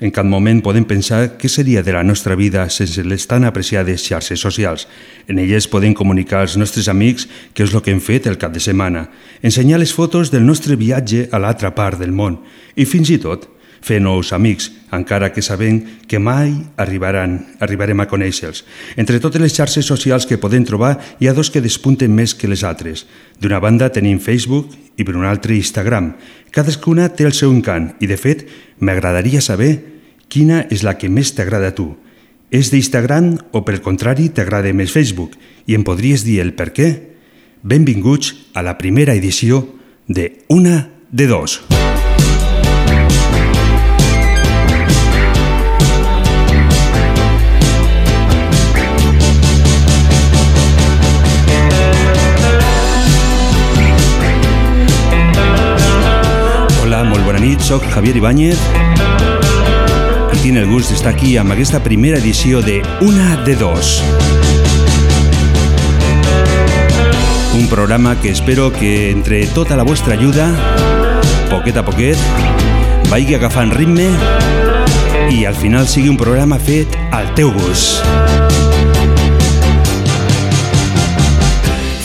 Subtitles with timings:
[0.00, 4.04] En cap moment podem pensar què seria de la nostra vida sense les tan apreciades
[4.04, 4.84] xarxes socials.
[5.28, 7.24] En elles podem comunicar als nostres amics
[7.56, 9.06] què és el que hem fet el cap de setmana,
[9.42, 12.42] ensenyar les fotos del nostre viatge a l'altra part del món
[12.76, 13.48] i fins i tot
[13.86, 15.78] fer nous amics, encara que sabem
[16.10, 18.64] que mai arribaran, arribarem a conèixer-los.
[18.98, 22.50] Entre totes les xarxes socials que podem trobar, hi ha dos que despunten més que
[22.50, 23.06] les altres.
[23.38, 26.16] D'una banda tenim Facebook i per una altra Instagram.
[26.50, 28.46] Cadascuna té el seu encant i, de fet,
[28.82, 29.76] m'agradaria saber
[30.28, 31.92] quina és la que més t'agrada a tu.
[32.50, 35.38] És d'Instagram o, pel contrari, t'agrada més Facebook?
[35.70, 36.90] I em podries dir el per què?
[37.62, 39.62] Benvinguts a la primera edició
[40.06, 41.60] de Una de Dos.
[41.66, 41.95] nit,
[57.66, 58.58] soc Javier Ibáñez
[60.30, 63.96] i tinc el gust d'estar aquí amb aquesta primera edició de Una de Dos.
[67.58, 70.46] Un programa que espero que entre tota la vostra ajuda,
[71.50, 72.22] poquet a poquet,
[73.10, 74.12] vagi agafant ritme
[75.34, 77.98] i al final sigui un programa fet al teu gust.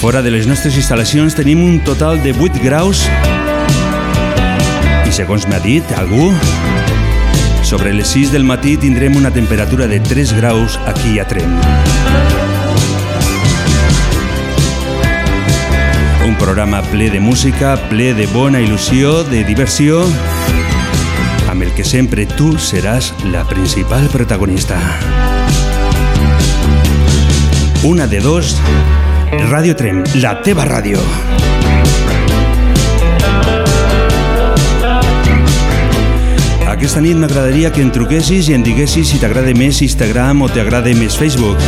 [0.02, 3.06] Fora de les nostres instal·lacions tenim un total de 8 graus
[5.22, 6.32] segons m'ha dit algú,
[7.68, 11.52] sobre les 6 del matí tindrem una temperatura de 3 graus aquí a Trem.
[16.26, 20.02] Un programa ple de música, ple de bona il·lusió, de diversió,
[21.54, 24.80] amb el que sempre tu seràs la principal protagonista.
[27.86, 28.56] Una de dos,
[29.54, 30.98] Ràdio Trem, la teva ràdio.
[36.82, 40.90] Aquesta nit m'agradaria que em truquessis i em diguessis si t'agrada més Instagram o t'agrada
[40.98, 41.62] més Facebook.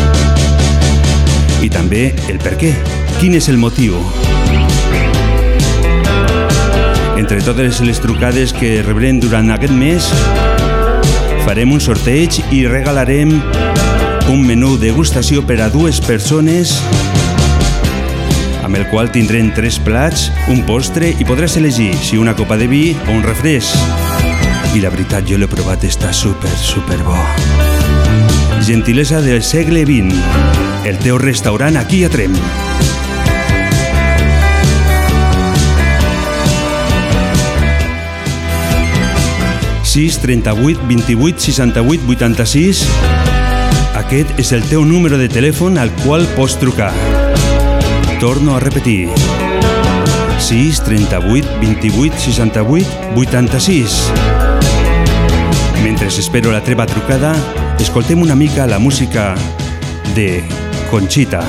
[1.61, 2.71] I també el per què.
[3.19, 3.99] Quin és el motiu?
[7.21, 10.07] Entre totes les trucades que rebrem durant aquest mes,
[11.45, 13.35] farem un sorteig i regalarem
[14.33, 16.73] un menú degustació per a dues persones
[18.65, 22.71] amb el qual tindrem tres plats, un postre i podràs elegir si una copa de
[22.71, 24.02] vi o un refresc
[24.73, 27.17] i la veritat jo l'he provat, està super, super bo.
[28.65, 30.13] Gentilesa del segle XX,
[30.89, 32.37] el teu restaurant aquí a Trem.
[39.93, 42.79] sis 38 28 68 86
[43.93, 46.89] Aquest és el teu número de telèfon al qual pots trucar.
[48.19, 49.05] Torno a repetir.
[50.41, 54.42] 6 38 28 68 86
[55.83, 57.35] Mentre espero la teva trucada,
[57.77, 59.35] escoltem una mica la música
[60.15, 60.41] de
[60.89, 61.41] Conchita.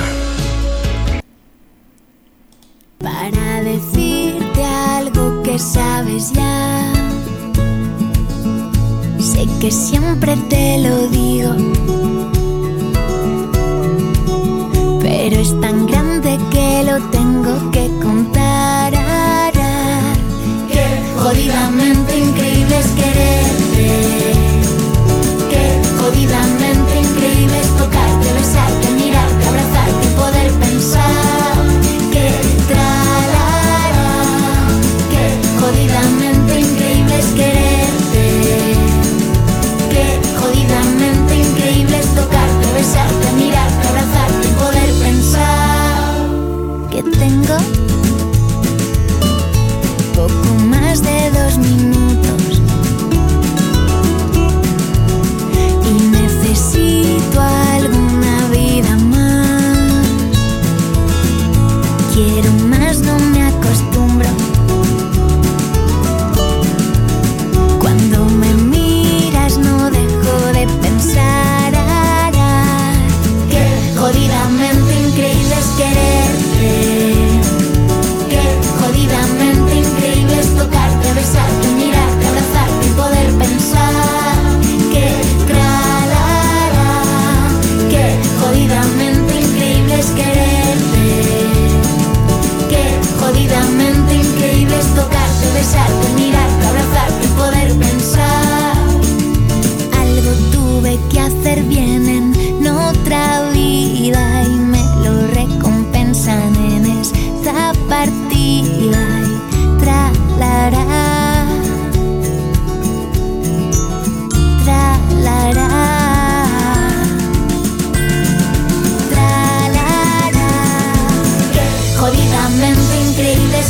[2.99, 6.93] Para decirte algo que sabes ya,
[9.21, 11.55] sé que siempre te lo digo,
[15.01, 18.93] pero es tan grande que lo tengo que contar.
[20.69, 20.85] Que
[21.23, 24.33] jodidamente increíble es quererte.
[25.99, 28.04] Jodidamente increíble es tocarte,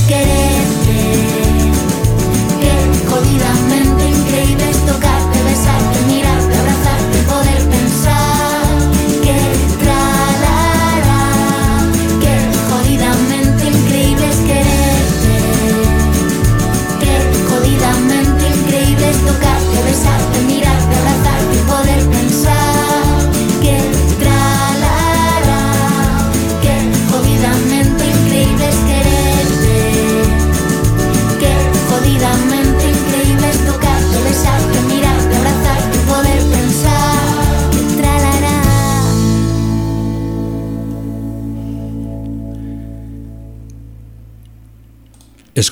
[0.06, 1.34] quererte.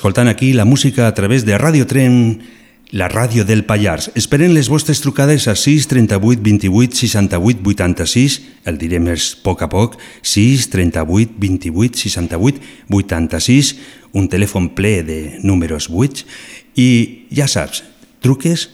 [0.03, 2.43] Escoltant aquí la música a través de Radio Tren,
[2.91, 4.11] la ràdio del Pallars.
[4.19, 8.35] Esperen les vostres trucades a 6 38 28 68 86,
[8.67, 9.63] el diré més a poc.
[9.63, 12.59] a poc, 6 38 28 68
[12.91, 13.75] 86,
[14.11, 16.27] un telèfon ple de números buits,
[16.75, 17.85] i ja saps,
[18.19, 18.67] truques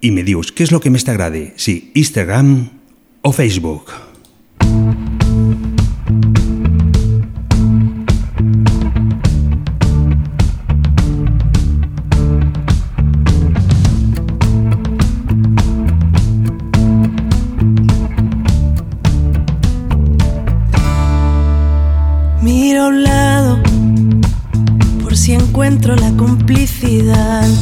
[0.00, 2.70] i me dius què és el que més t'agrada, si Instagram
[3.20, 3.92] o Facebook.
[4.64, 5.05] Miro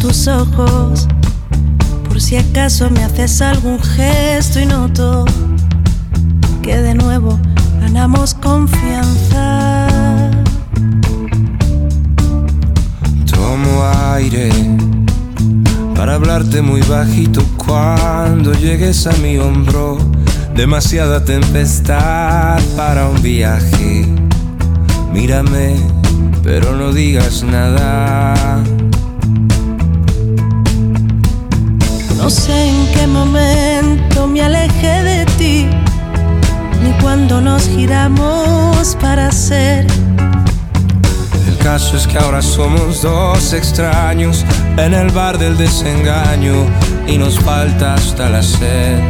[0.04, 1.08] tus ojos,
[2.06, 5.24] por si acaso me haces algún gesto y noto
[6.62, 7.38] que de nuevo
[7.80, 9.88] ganamos confianza.
[13.30, 14.50] Tomo aire
[15.96, 19.96] para hablarte muy bajito cuando llegues a mi hombro.
[20.54, 24.06] Demasiada tempestad para un viaje.
[25.14, 25.76] Mírame,
[26.42, 28.62] pero no digas nada.
[32.24, 35.66] No sé en qué momento me alejé de ti,
[36.82, 39.86] ni cuando nos giramos para ser.
[41.46, 44.42] El caso es que ahora somos dos extraños
[44.78, 46.54] en el bar del desengaño
[47.06, 49.00] y nos falta hasta la sed.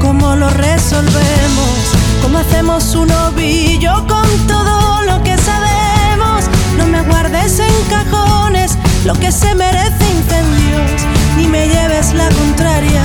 [0.00, 1.78] ¿Cómo lo resolvemos?
[2.22, 6.46] ¿Cómo hacemos un ovillo con todo lo que sabemos?
[6.76, 11.02] No me guardes en cajones lo que se merece incendios,
[11.36, 13.02] ni me lleves la contraria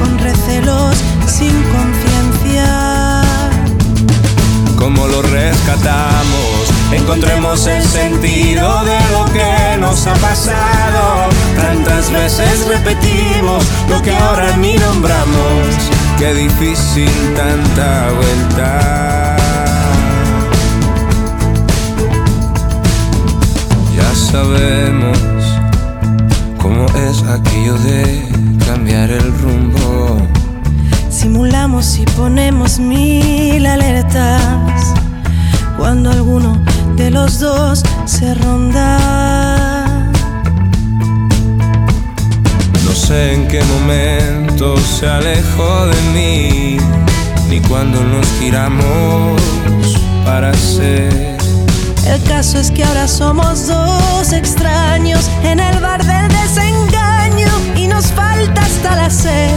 [0.00, 0.96] con recelos
[1.26, 3.22] sin conciencia.
[4.76, 6.74] ¿Cómo lo rescatamos?
[6.92, 11.28] Encontremos el sentido de lo que nos ha pasado.
[11.56, 15.66] Tantas veces repetimos lo que ahora ni nombramos.
[16.18, 19.36] Qué difícil tanta vuelta.
[23.96, 25.33] Ya sabemos
[26.64, 28.22] cómo es aquello de
[28.66, 30.16] cambiar el rumbo.
[31.10, 34.94] Simulamos y ponemos mil alertas
[35.76, 36.56] cuando alguno
[36.96, 40.08] de los dos se ronda.
[42.86, 46.78] No sé en qué momento se alejó de mí,
[47.50, 49.38] ni cuando nos giramos
[50.24, 51.33] para ser.
[52.06, 58.06] El caso es que ahora somos dos extraños en el bar del desengaño y nos
[58.06, 59.54] falta hasta la sed.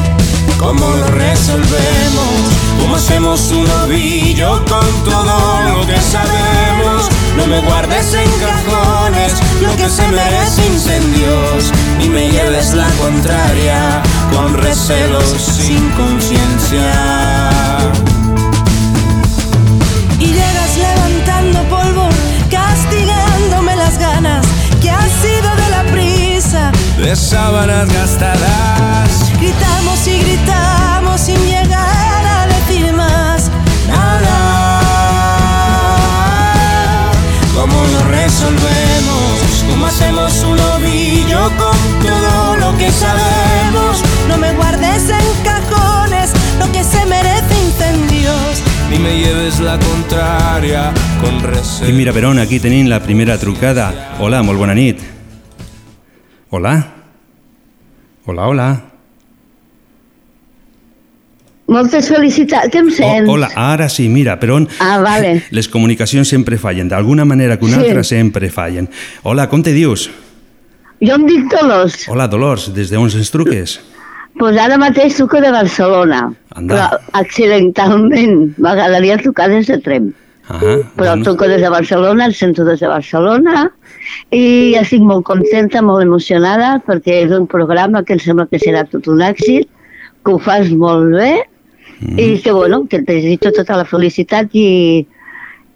[0.58, 2.34] ¿Cómo lo resolvemos?
[2.80, 7.10] ¿Cómo hacemos un ovillo con todo lo que sabemos?
[7.38, 14.02] No me guardes en cajones lo que se merece incendios, ni me lleves la contraria
[14.34, 18.07] con recelos sin conciencia.
[26.98, 33.50] De sábanas gastadas, Gritamos y gritamos sin llegar a decir más
[33.88, 34.38] nada.
[37.56, 39.66] ¿cómo lo resolvemos?
[39.70, 44.04] ¿Cómo hacemos un ovillo con todo lo que sabemos?
[44.28, 48.64] No me guardes en cajones lo que se merece incendios.
[48.90, 51.90] Ni me lleves la contraria con recelos.
[51.90, 54.16] I mira, Verón, aquí tenim la primera trucada.
[54.20, 55.07] Hola, molt bona nit.
[56.50, 56.88] Hola?
[58.26, 58.82] Hola, hola.
[61.68, 63.28] Moltes felicitats, em sents?
[63.28, 64.70] Oh, hola, ara sí, mira, Perón.
[64.80, 65.44] Ah, vale.
[65.52, 67.88] Les comunicacions sempre fallen, d'alguna manera que una Sí.
[67.90, 68.88] altra sempre fallen.
[69.24, 70.10] Hola, com te dius?
[71.04, 73.80] Jo em dic Dolors, Hola, Dolors, des d'on ens truques?
[74.38, 76.76] doncs ara mateix truco de Barcelona, Anda.
[76.76, 80.12] però accidentalment m'agradaria trucar des de Trem.
[80.48, 81.24] Ah, Però bueno.
[81.24, 83.72] truco des de Barcelona, el sento des de Barcelona
[84.32, 88.86] i estic molt contenta, molt emocionada perquè és un programa que em sembla que serà
[88.90, 89.70] tot un èxit,
[90.24, 91.46] que ho fas molt bé
[92.00, 92.20] Mm.
[92.20, 95.08] i que, bueno, que et desitjo tota la felicitat i,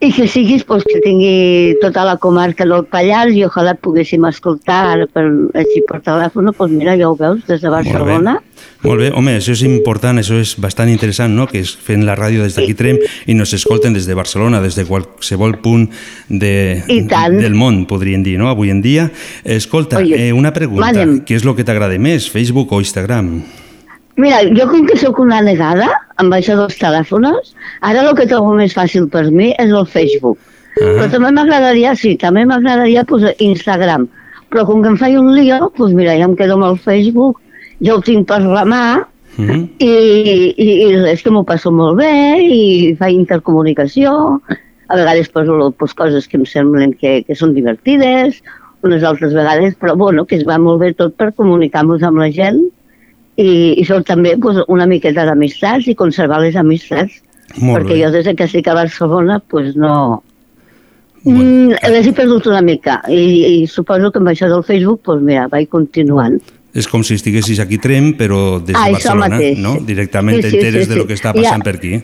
[0.02, 4.26] i que siguis, pues, que tingui tota la comarca del Pallars i ojalà et poguéssim
[4.26, 5.28] escoltar ara per,
[5.62, 8.40] així per telèfon, doncs mira, ja ho veus, des de Barcelona.
[8.40, 8.48] Molt bé.
[8.82, 12.16] Molt bé, home, això és important, això és bastant interessant, no?, que es fent la
[12.18, 12.98] ràdio des d'aquí Trem
[13.30, 15.86] i nos escolten des de Barcelona, des de qualsevol punt
[16.30, 19.12] de, del món, podríem dir, no?, avui en dia.
[19.46, 21.20] Escolta, Oye, eh, una pregunta, manem.
[21.22, 23.36] què és el que t'agrada més, Facebook o Instagram?
[24.18, 25.88] Mira, jo com que sóc una negada
[26.22, 30.40] amb això dels telèfons, ara el que trobo més fàcil per mi és el Facebook.
[30.80, 30.98] Ah.
[30.98, 34.08] Però també m'agradaria, sí, també m'agradaria posar Instagram.
[34.52, 37.40] Però com que em faig un lío, doncs mira, ja em quedo amb el Facebook,
[37.80, 38.84] ja ho tinc per la mà,
[39.38, 39.70] Mhm.
[39.80, 39.92] i,
[40.60, 42.12] i, i és que m'ho passo molt bé
[42.44, 44.42] i faig intercomunicació,
[44.92, 48.42] a vegades poso pues, coses que em semblen que, que són divertides,
[48.84, 52.30] unes altres vegades, però bueno, que es va molt bé tot per comunicar-nos amb la
[52.32, 52.60] gent
[53.42, 57.20] i, i són també pues, una miqueta d'amistats i conservar les amistats,
[57.60, 58.04] Molt perquè bé.
[58.06, 60.24] jo des de que estic a Barcelona pues, no,
[61.24, 63.20] Bueno, Mm, les he perdut una mica i,
[63.62, 66.40] i suposo que amb això del Facebook, doncs mira, vaig continuant.
[66.74, 69.60] És com si estiguessis aquí a Trem, però des de Ah, Barcelona, mateix.
[69.62, 69.76] no?
[69.86, 71.08] Directament Sí, sí, t'enteres sí, de lo sí.
[71.10, 71.42] que està Ja.
[71.44, 72.02] passant per aquí.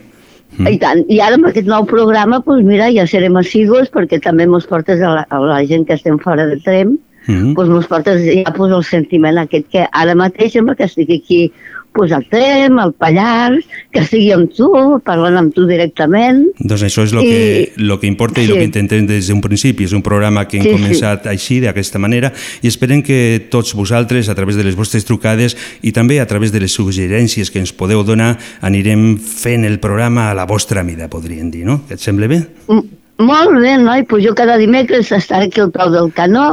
[0.58, 0.68] Mm.
[0.70, 1.02] I tant.
[1.10, 5.02] I ara amb aquest nou programa, doncs mira, ja serem assigos perquè també mos portes
[5.02, 6.96] a la, a la gent que estem fora de Trem,
[7.28, 7.54] Mhm.
[7.54, 11.52] doncs portes ja pues, el sentiment aquest que ara mateix sembla que estic aquí
[11.90, 14.68] pues, al Trem, al Pallars, que estigui amb tu,
[15.02, 16.44] parlant amb tu directament.
[16.60, 18.58] Doncs això és el I- que, lo que importa i el sí.
[18.58, 19.84] que intentem des d'un principi.
[19.88, 20.76] És un programa que hem Sí, sí.
[20.76, 22.30] començat així, d'aquesta manera,
[22.62, 26.52] i esperem que tots vosaltres, a través de les vostres trucades i també a través
[26.52, 31.08] de les suggerències que ens podeu donar, anirem fent el programa a la vostra mida,
[31.08, 31.82] podríem dir, no?
[31.90, 32.44] Et sembla bé?
[32.68, 32.82] M
[33.18, 36.44] molt bé, noi, pues jo cada dimecres estaré aquí al peu del canó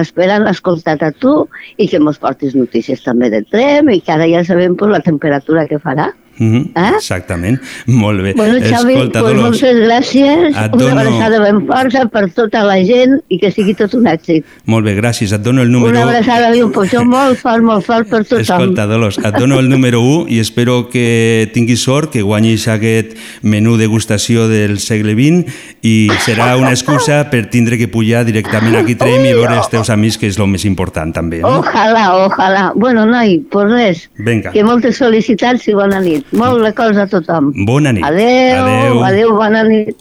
[0.00, 1.32] esperant escoltar-te tu
[1.80, 5.00] i que mos portis notícies també de Trem i que ara ja sabem pues, la
[5.00, 6.10] temperatura que farà.
[6.38, 6.92] Mhm, Eh?
[6.96, 7.60] Exactament.
[7.86, 8.32] Molt bé.
[8.34, 12.64] Bueno, Xavi, Escolta, pues, Dolors, moltes gràcies, et una dono- abraçada ben força per tota
[12.64, 14.44] la gent i que sigui tot un èxit.
[14.64, 15.32] molt bé, gràcies.
[15.32, 15.90] Et dono el número...
[15.92, 18.40] Una abraçada i un puixó molt fort, molt fort per tothom.
[18.40, 23.16] Escolta, Dolors, et dono el número 1 i espero que tinguis sort, que guanyis aquest
[23.42, 28.92] menú degustació del segle XX i serà una excusa per tindre que pujar directament aquí
[28.92, 31.40] a Trem i veure els teus amics, que és el més important també.
[31.40, 31.60] No?
[31.60, 32.72] Ojalà, ojalà.
[32.74, 34.50] Bueno, noi, pues res, Vinga.
[34.52, 36.21] que moltes felicitats i bona nit.
[36.30, 37.52] Molt de cosa a tothom.
[37.66, 38.04] Bona nit.
[38.04, 39.04] Adeu, Adeu.
[39.04, 39.96] adeu, bona nit.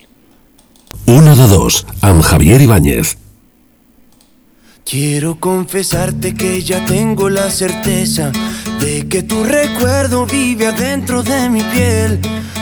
[1.08, 3.18] Una de dos, amb Javier Ibáñez.
[4.86, 8.32] Quiero confesarte que ya tengo la certeza
[8.80, 12.20] de que tu recuerdo vive adentro de mi piel.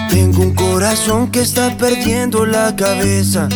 [0.09, 3.49] Tengo un corazón que está perdiendo la cabeza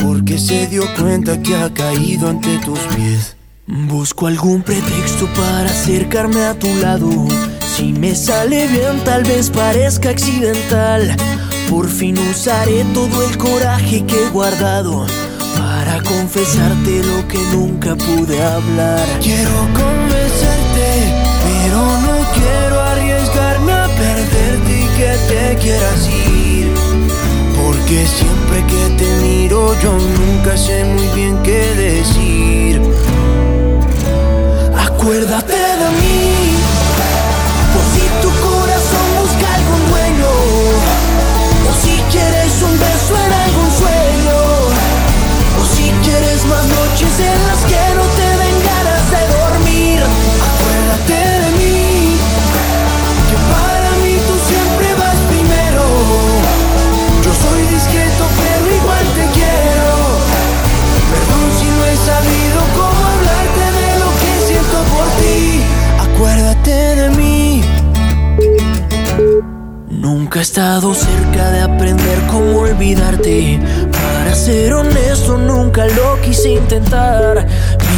[0.00, 3.36] porque se dio cuenta que ha caído ante tus pies.
[3.66, 7.10] Busco algún pretexto para acercarme a tu lado.
[7.80, 11.16] Si me sale bien, tal vez parezca accidental.
[11.70, 15.06] Por fin usaré todo el coraje que he guardado
[15.56, 19.06] para confesarte lo que nunca pude hablar.
[19.22, 20.88] Quiero convencerte,
[21.42, 26.06] pero no quiero arriesgarme a perderte y que te quieras
[26.36, 26.74] ir.
[27.56, 32.82] Porque siempre que te miro yo nunca sé muy bien qué decir.
[34.76, 36.29] Acuérdate de mí,
[70.40, 73.60] He estado cerca de aprender cómo olvidarte.
[73.92, 77.46] Para ser honesto, nunca lo quise intentar.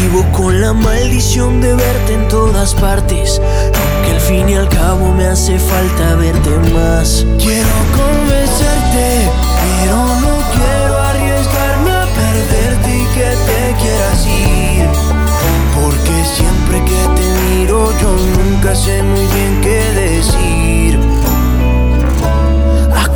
[0.00, 3.40] Vivo con la maldición de verte en todas partes.
[3.40, 7.24] Aunque al fin y al cabo me hace falta verte más.
[7.38, 9.30] Quiero convencerte,
[9.62, 14.88] pero no quiero arriesgarme a perderte y que te quieras ir.
[15.76, 20.11] Porque siempre que te miro, yo nunca sé muy bien qué decir.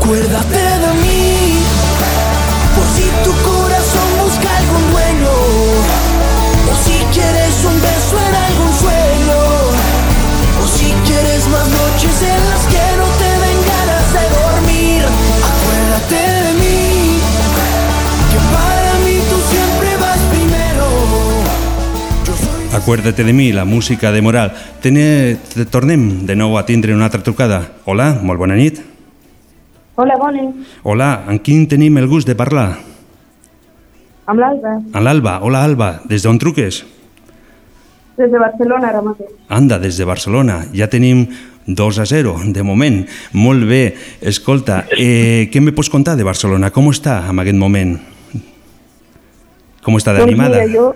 [0.07, 1.59] Acuérdate de mí,
[2.77, 5.35] por si tu corazón busca algún dueño,
[6.71, 9.39] o si quieres un beso en algún sueño,
[10.63, 15.03] o si quieres más noches en las que no te den ganas de dormir.
[15.51, 17.19] Acuérdate de mí,
[18.31, 20.87] que para mí tú siempre vas primero.
[22.79, 24.55] Acuérdate de mi, la música de Moral.
[24.81, 25.37] Tene...
[25.69, 27.75] Tornem de nou a tindre una altra trucada.
[27.87, 28.96] Hola, molt bona nit.
[29.97, 30.75] Hola, bona nit.
[30.85, 32.69] Hola, amb quin tenim el gust de parlar?
[34.27, 35.39] Amb l'Alba, Amb l'Alba.
[35.43, 36.01] Hola, Alba.
[36.05, 36.85] Des d'on truques?
[38.17, 39.29] des de Barcelona ara mateix.
[39.49, 40.63] Anda, des de Barcelona.
[40.73, 41.27] Ja tenim
[41.67, 43.03] 2 a 0, de moment.
[43.33, 43.95] Molt bé.
[44.21, 46.71] Escolta, eh, què me pots contar de Barcelona?
[46.71, 47.99] Com està en aquest moment?
[49.85, 50.63] Com està d'animada?
[50.63, 50.95] Doncs mira, jo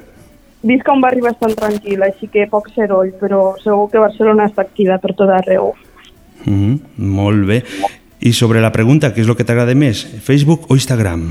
[0.63, 4.65] visc a un barri bastant tranquil, així que poc seroll, però segur que Barcelona està
[4.65, 5.75] activa per tot arreu.
[6.47, 7.65] Mm -hmm, molt bé.
[8.21, 10.03] I sobre la pregunta, què és el que t'agrada més?
[10.25, 11.31] Facebook o Instagram?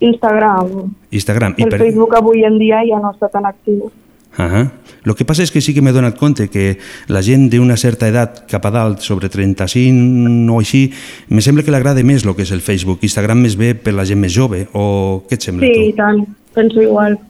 [0.00, 0.90] Instagram.
[1.10, 1.54] Instagram.
[1.56, 3.90] I El Facebook avui en dia ja no està tan actiu.
[4.36, 4.66] Ah
[5.06, 8.08] el que passa és que sí que m'he donat compte que la gent d'una certa
[8.10, 10.88] edat cap a dalt, sobre 35 o així,
[11.30, 13.04] me sembla que l'agrada més el que és el Facebook.
[13.06, 15.86] Instagram més bé per la gent més jove, o què et sembla Sí, tu?
[15.92, 16.24] i tant,
[16.58, 17.20] penso igual.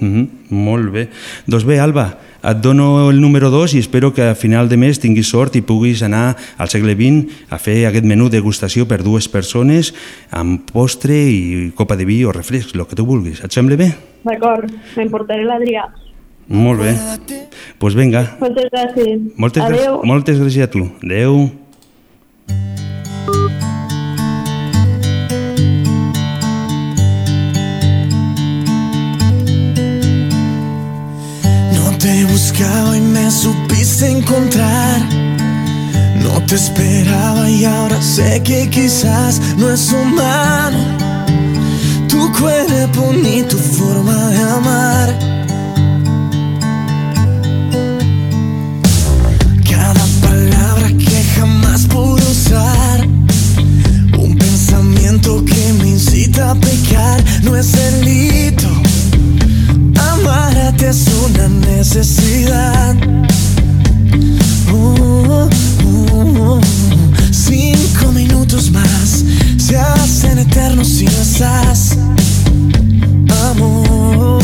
[0.00, 1.08] Mm -hmm, molt bé.
[1.46, 4.98] Doncs bé, Alba, et dono el número 2 i espero que a final de mes
[4.98, 9.28] tinguis sort i puguis anar al segle XX a fer aquest menú degustació per dues
[9.30, 9.92] persones
[10.30, 13.42] amb postre i copa de vi o refresc, el que tu vulguis.
[13.44, 13.92] Et sembla bé?
[14.24, 15.86] D'acord, m'emportaré l'Adrià.
[16.48, 16.92] Molt bé.
[16.98, 17.38] Doncs
[17.78, 19.20] pues vinga, Moltes gràcies.
[19.38, 20.00] moltes, gràcies- Adéu.
[20.04, 20.88] moltes gràcies a tu.
[21.02, 21.50] Adéu.
[32.02, 35.00] Te buscaba y me supiste encontrar.
[36.16, 40.78] No te esperaba y ahora sé que quizás no es humano.
[42.08, 45.18] Tu cuerpo ni tu forma de amar.
[49.70, 53.06] Cada palabra que jamás pude usar.
[54.18, 57.22] Un pensamiento que me incita a pecar.
[57.44, 58.91] No es delito.
[60.24, 62.96] Amarte es una necesidad.
[64.72, 65.48] Oh.
[67.30, 69.24] Cinco minutos más
[69.58, 71.96] se hacen eternos si no estás.
[73.50, 74.42] Amor,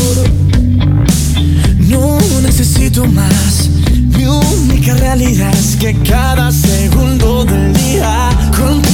[1.87, 3.69] no necesito más.
[4.17, 8.88] Mi única realidad es que cada segundo del día contigo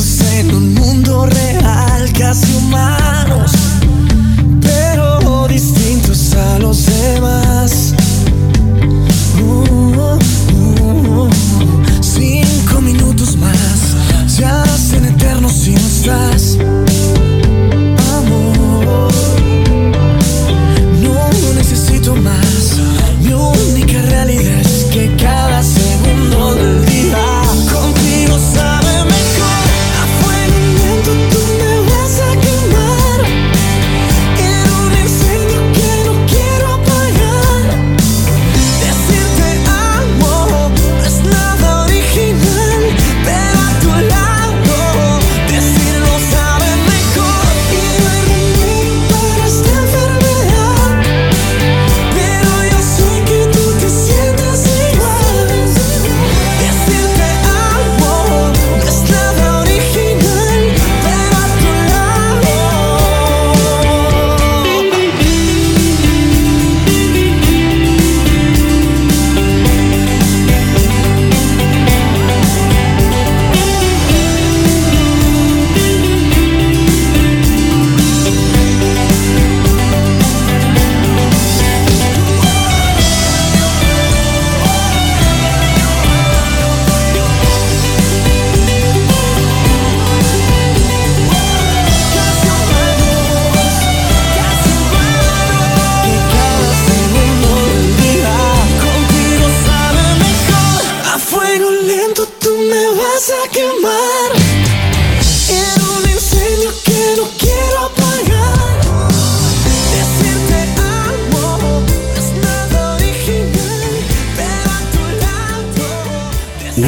[0.00, 3.52] en un mundo real, casi humanos,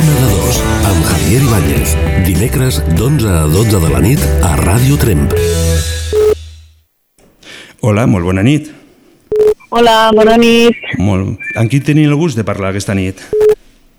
[0.03, 1.91] Una de dos, amb Javier Ibáñez.
[2.27, 5.31] Dimecres d'11 a 12 de la nit a Ràdio Tremp.
[7.81, 8.73] Hola, molt bona nit.
[9.71, 10.75] Hola, bona nit.
[10.99, 11.39] Molt...
[11.55, 13.23] Amb qui tenim el gust de parlar aquesta nit?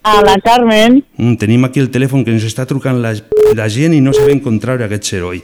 [0.04, 1.00] A la Carmen.
[1.16, 3.14] Mm, tenim aquí el telèfon que ens està trucant la,
[3.56, 5.40] la gent i no sabem com treure aquest xeroll.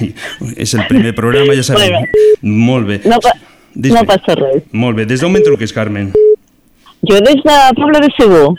[0.66, 2.04] És el primer programa, ja sabem.
[2.42, 3.00] Molt Molt bé.
[3.08, 3.32] No, pa
[3.88, 4.68] no passa res.
[4.76, 5.08] Molt bé.
[5.08, 6.12] Des d'on me'n truques, Carmen?
[7.08, 8.52] Jo des de Poble de Segur.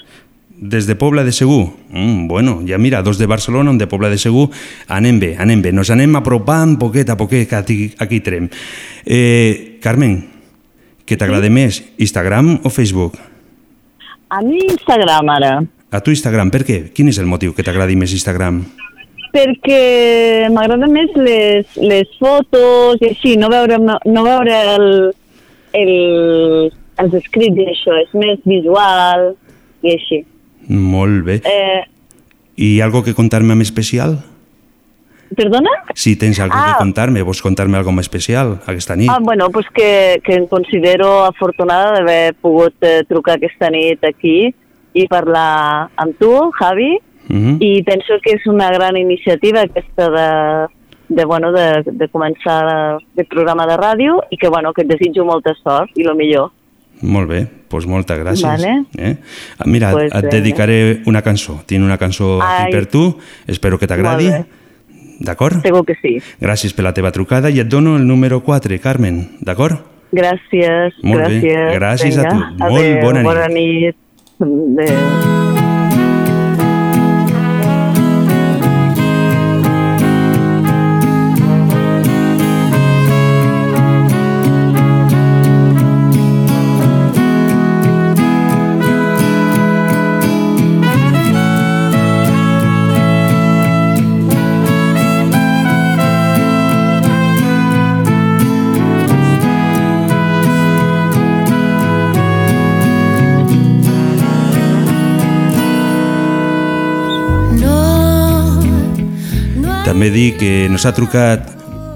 [0.57, 1.73] Des de Pobla de Segur?
[1.89, 4.49] Mm, bueno, ja mira, dos de Barcelona, un de Pobla de Segur,
[4.87, 5.73] anem bé, anem bé.
[5.75, 8.47] Nos anem apropant poquet a poquet aquí, aquí trem.
[9.05, 10.21] Eh, Carmen,
[11.05, 13.19] què t'agrada més, Instagram o Facebook?
[14.29, 15.51] A mi Instagram, ara.
[15.91, 16.77] A tu Instagram, per què?
[16.95, 18.63] Quin és el motiu que t'agradi més Instagram?
[19.35, 24.87] Perquè m'agraden més les, les fotos i així, no veure, no veure el,
[25.75, 25.91] el,
[27.03, 29.33] els escrits i això, és més visual
[29.83, 30.23] i així.
[30.67, 31.41] Molt bé.
[31.45, 31.83] Eh,
[32.57, 34.23] I algo que contar-me en especial?
[35.35, 35.69] perdona?
[35.95, 36.67] Si tens algo Ah.
[36.71, 39.09] que contar-me, vols contar-me algo més especial aquesta nit?
[39.09, 44.53] Ah, bueno, pues que, que em considero afortunada d'haver pogut eh, trucar aquesta nit aquí
[44.93, 47.57] i parlar amb tu, Javi, Mhm.
[47.59, 50.67] i penso que és una gran iniciativa aquesta de,
[51.09, 55.25] de, bueno, de, de començar el programa de ràdio i que, bueno, que et desitjo
[55.25, 56.51] molta sort i lo millor.
[57.01, 58.45] Molt bé, doncs moltes gràcies.
[58.47, 58.85] Vale.
[58.97, 59.15] Eh?
[59.59, 61.61] Ah, Mira, Pues, et dedicaré una cançó.
[61.65, 62.71] Tinc una cançó aquí Ai.
[62.71, 64.29] per tu, espero que t'agradi.
[65.19, 65.61] D'acord?
[65.61, 66.17] Segur que sí.
[66.41, 69.77] Gràcies per la teva trucada i et dono el número 4, Carmen, d'acord?
[70.11, 71.41] Gràcies, Molt bé.
[71.41, 71.75] gràcies.
[71.79, 72.35] Gràcies a tu.
[72.35, 73.25] Vinga, Molt bona nit.
[73.25, 73.95] Bona nit.
[74.39, 75.64] Adéu.
[110.05, 111.47] També dic que nos ha trucat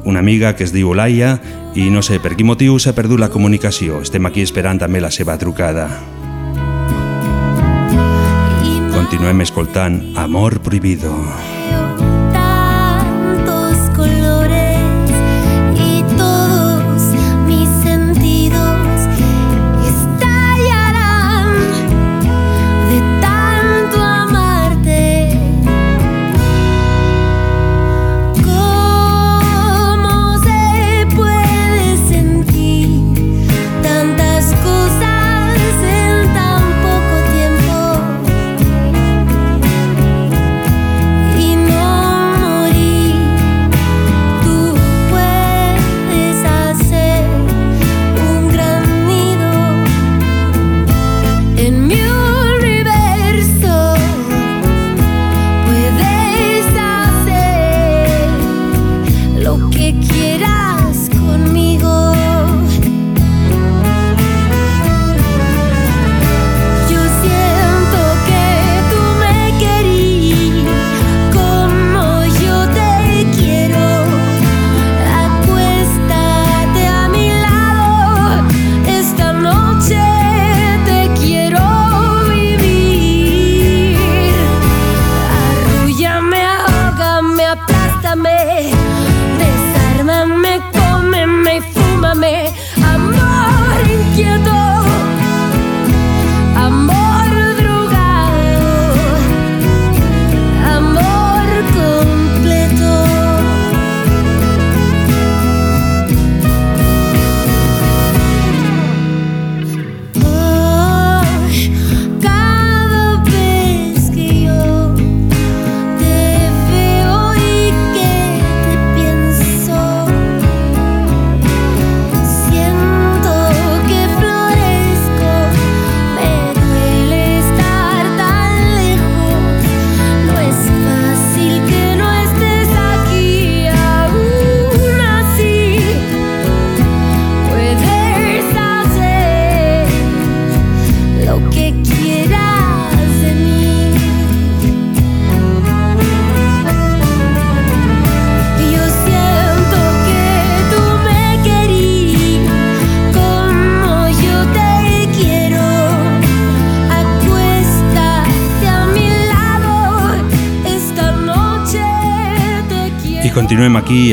[0.09, 1.35] una amiga que es diu Laia
[1.77, 3.99] i no sé per quin motiu s'ha perdut la comunicació.
[4.01, 5.85] Estem aquí esperant també la seva trucada.
[8.97, 11.13] Continuem escoltant Amor Prohibido.
[11.13, 11.48] tantos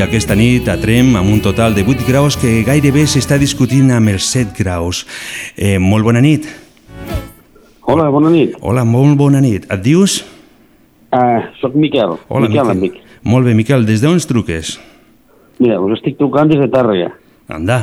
[0.05, 4.11] aquesta nit a Trem amb un total de 8 graus que gairebé s'està discutint amb
[4.13, 5.05] els 7 graus.
[5.57, 6.49] Eh, molt bona nit.
[7.87, 8.57] Hola, bona nit.
[8.61, 9.65] Hola, molt bona nit.
[9.73, 10.19] Et dius?
[11.15, 12.17] Uh, soc Miquel.
[12.29, 12.71] Hola, Miquel, Miquel.
[12.77, 12.99] amic.
[13.23, 13.87] Molt bé, Miquel.
[13.87, 14.75] Des d'on ens truques?
[15.63, 17.13] Mira, us estic trucant des de Tàrrega.
[17.49, 17.81] Anda,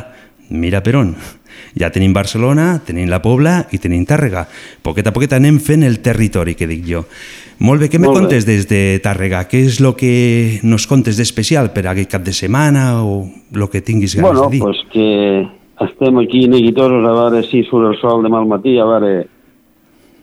[0.49, 1.15] mira per on.
[1.79, 4.45] Ja tenim Barcelona, tenim la Pobla i tenim Tàrrega.
[4.81, 7.03] Poquet a poquet anem fent el territori, que dic jo.
[7.63, 9.45] Molt bé, què me contes des de Tàrrega?
[9.47, 13.81] Què és el que nos contes d'especial per aquest cap de setmana o el que
[13.81, 14.61] tinguis ganes bueno, de dir?
[14.61, 15.47] pues que
[15.83, 19.27] estem aquí neguitosos a veure si surt el sol demà al matí, a veure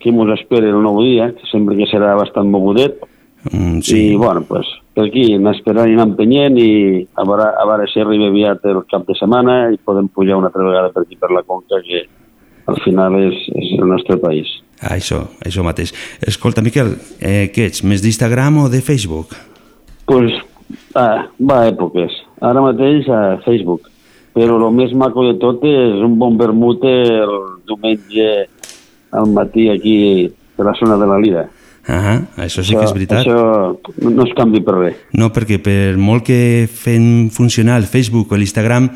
[0.01, 2.99] què mos espera el nou dia, que sembla que serà bastant mogudet,
[3.51, 4.13] Mm, sí.
[4.13, 4.67] i bueno, pues,
[5.03, 6.71] aquí esperant i anar empenyent i
[7.15, 10.51] a veure, a veure si arriba aviat el cap de setmana i podem pujar una
[10.51, 12.07] altra vegada per aquí per la Conca, que
[12.71, 14.51] al final és, és el nostre país.
[14.81, 15.93] Ah, això, això mateix.
[16.25, 19.37] Escolta, Miquel, eh, què ets, més d'Instagram o de Facebook?
[20.11, 20.33] pues,
[20.95, 22.11] ah, va a èpoques.
[22.43, 23.87] Ara mateix a Facebook.
[24.35, 27.33] Però el més maco de tot és un bon vermut el
[27.67, 28.27] diumenge
[29.15, 31.45] al matí aquí de la zona de la Lira.
[31.89, 33.25] Ah, això sí que és veritat.
[33.25, 34.97] Això no, es canvi per res.
[35.17, 38.91] No, perquè per molt que fem funcionar el Facebook o l'Instagram,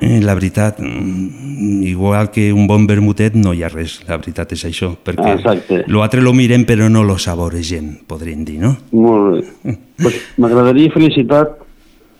[0.00, 4.52] eh, la veritat, mm, igual que un bon vermutet, no hi ha res, la veritat
[4.52, 5.84] és això, perquè Ah, exacte.
[5.86, 8.76] l'altre lo mirem però no lo saboregem, podríem dir, no?
[8.92, 9.78] Molt bé.
[9.96, 11.56] Pues, M'agradaria felicitar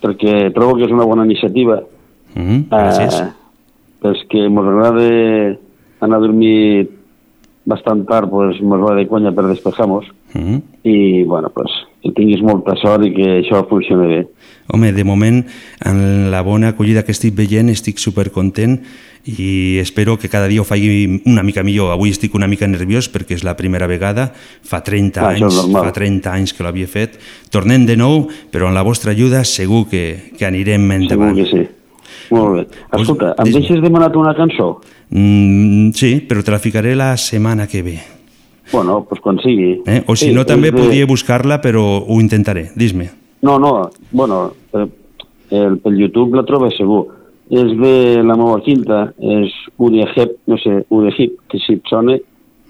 [0.00, 1.82] perquè trobo que és una bona iniciativa.
[2.34, 3.20] Mm, gràcies.
[3.20, 3.32] Eh,
[4.00, 5.58] pels que mos agrada
[6.00, 6.88] anar a dormir
[7.66, 10.06] bastant tard, pues, mos va de conya per despejar-nos.
[10.34, 10.58] Mm.
[10.86, 11.70] I, bueno, pues,
[12.02, 14.20] que tinguis molta sort i que això funcioni bé.
[14.70, 15.44] Home, de moment,
[15.86, 18.80] en la bona acollida que estic veient, estic supercontent
[19.26, 21.90] i espero que cada dia ho faci una mica millor.
[21.90, 24.28] Avui estic una mica nerviós perquè és la primera vegada,
[24.62, 27.18] fa 30 Ah, anys, fa 30 anys que l'havia fet.
[27.50, 31.36] Tornem de nou, però amb la vostra ajuda segur que, que anirem Segur endavant.
[31.36, 31.66] que sí.
[32.30, 32.66] Molt bé.
[33.00, 34.80] Escolta, em deixes demanar una cançó?
[35.10, 37.98] Mm, sí, però te la ficaré la setmana que ve.
[38.72, 39.82] Bueno, pues quan sigui.
[39.86, 40.02] Eh?
[40.08, 42.70] O si Sí, no, també de- podria buscar-la, però ho intentaré.
[42.74, 43.10] Dis-me.
[43.42, 44.88] No, no, bueno, per,
[45.50, 47.06] el, per YouTube la trobes segur.
[47.48, 52.16] És de la meva quinta, és Udehip, no sé, Udehip, que si et sona,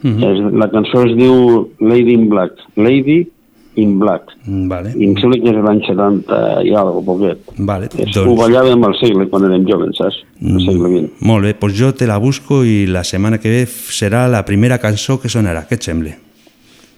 [0.03, 0.23] Mhm.
[0.23, 3.27] és, la cançó es diu Lady in Black, Lady
[3.77, 7.39] in Black, Mm, Vale, i em sembla que és l'any 70 i alguna poquet.
[7.59, 7.89] vale.
[7.99, 10.21] És, Ho ballàvem al segle, quan érem joves, saps?
[10.43, 11.11] Al segle XX.
[11.21, 14.79] Molt bé, doncs jo te la busco i la setmana que ve serà la primera
[14.79, 15.67] cançó que sonarà.
[15.69, 16.15] Què et sembla?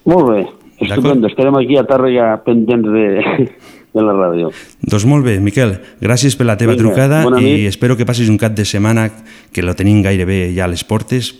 [0.05, 0.47] Molt bé,
[0.81, 3.07] estupendo, estarem aquí a Tàrrega pendents de,
[3.95, 4.53] de la ràdio.
[4.83, 7.67] Doncs molt bé, Miquel, gràcies per la teva Vinga, trucada i nit.
[7.69, 9.11] espero que passis un cap de setmana
[9.53, 11.35] que lo tenim gairebé ja a les portes.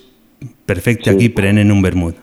[0.67, 1.17] Perfecte, Sí.
[1.17, 2.15] aquí prenent un vermut.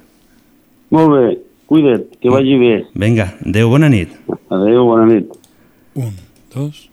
[0.91, 2.73] Molt bé, cuida't, que vagi bé.
[2.95, 4.10] Vinga, adeu, bona nit.
[4.49, 5.32] Adéu, bona nit.
[5.95, 6.12] Un,
[6.54, 6.89] dos.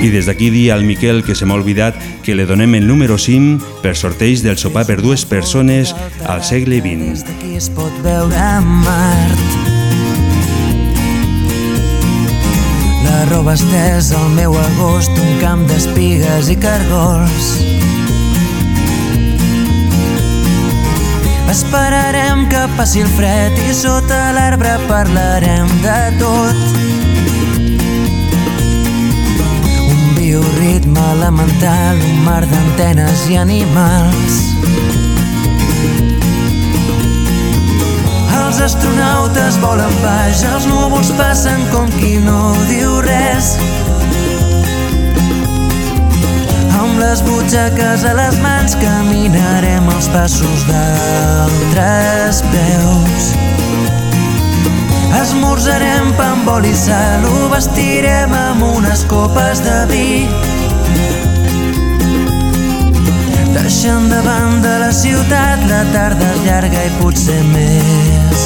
[0.00, 3.18] I des d'aquí dir al Miquel que se m'ha oblidat que li donem el número
[3.20, 5.92] 5 per sorteig del sopar per dues persones
[6.24, 7.20] al segle XX.
[7.28, 9.42] D'aquí es pot veure Mart.
[13.04, 17.52] La roba estesa al meu agost, un camp d'espigues i cargols.
[21.50, 27.09] Esperarem que passi el fred i sota l'arbre parlarem de tot.
[31.12, 34.38] Elemental, un mar d'antenes i animals.
[38.40, 43.54] Els astronautes volen baix, els núvols passen com qui no diu res.
[46.80, 53.30] Amb les butxaques a les mans caminarem els passos d'altres peus.
[55.20, 60.69] Esmorzarem pa amb oli i sal, ho vestirem amb unes copes de vi.
[63.52, 68.44] Deixant de banda la ciutat, la tarda llarga i potser més,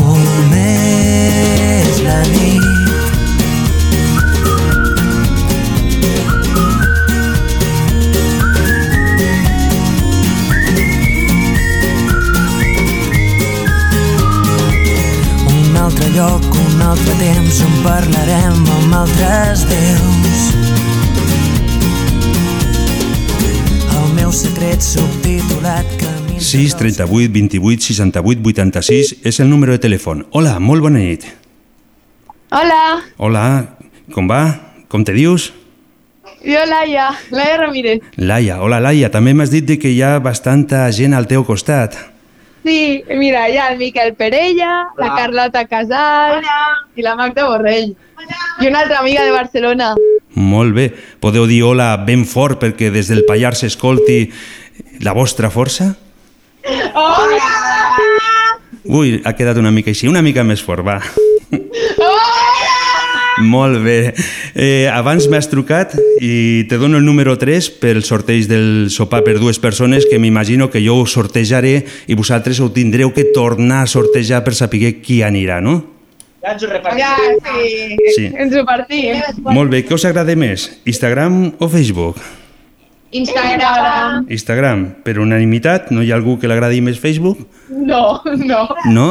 [0.00, 2.64] molt més la nit.
[15.54, 20.45] Un altre lloc, un altre temps on parlarem amb altres déus.
[24.26, 30.24] Meu secret subtitulat camí 6 38 28 68 86 és el número de telèfon.
[30.34, 31.22] Hola, molt bona nit.
[32.50, 33.44] Hola, Hola,
[34.10, 34.40] com va?
[34.90, 35.52] Com te dius?
[36.42, 38.02] jo Laia, Laia Ramírez.
[38.18, 41.94] Laia, hola Laia, també m'has dit de que hi ha bastanta gent al teu costat.
[42.66, 46.42] Sí, mira, hi ha el Miquel Perella, la Carlota Casal
[46.98, 47.94] i la Magda Borrell.
[48.58, 49.94] I una altra amiga de Barcelona.
[50.36, 50.90] Molt bé.
[51.20, 54.26] Podeu dir hola ben fort perquè des del Pallars s'escolti
[55.04, 55.94] la vostra força?
[56.92, 57.52] Hola!
[58.86, 61.00] Ui, ha quedat una mica així, una mica més fort, va.
[61.96, 62.36] Hola!
[63.38, 64.14] Molt bé.
[64.54, 65.92] Eh, abans m'has trucat
[66.24, 70.70] i te dono el número 3 pel sorteig del sopar per dues persones que m'imagino
[70.72, 75.20] que jo ho sortejaré i vosaltres ho tindreu que tornar a sortejar per saber qui
[75.20, 75.95] anirà, no?
[76.46, 77.96] Ja, sí.
[78.14, 78.26] Sí.
[78.38, 79.22] Ens ho partim.
[79.50, 80.68] Molt bé, què us agrada més?
[80.86, 82.20] Instagram o Facebook?
[83.16, 84.26] Instagram.
[84.28, 87.42] Instagram, per unanimitat, no hi ha algú que l'agradi més Facebook?
[87.70, 88.62] No, no.
[88.90, 89.08] No?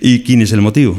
[0.00, 0.94] I quin és el motiu?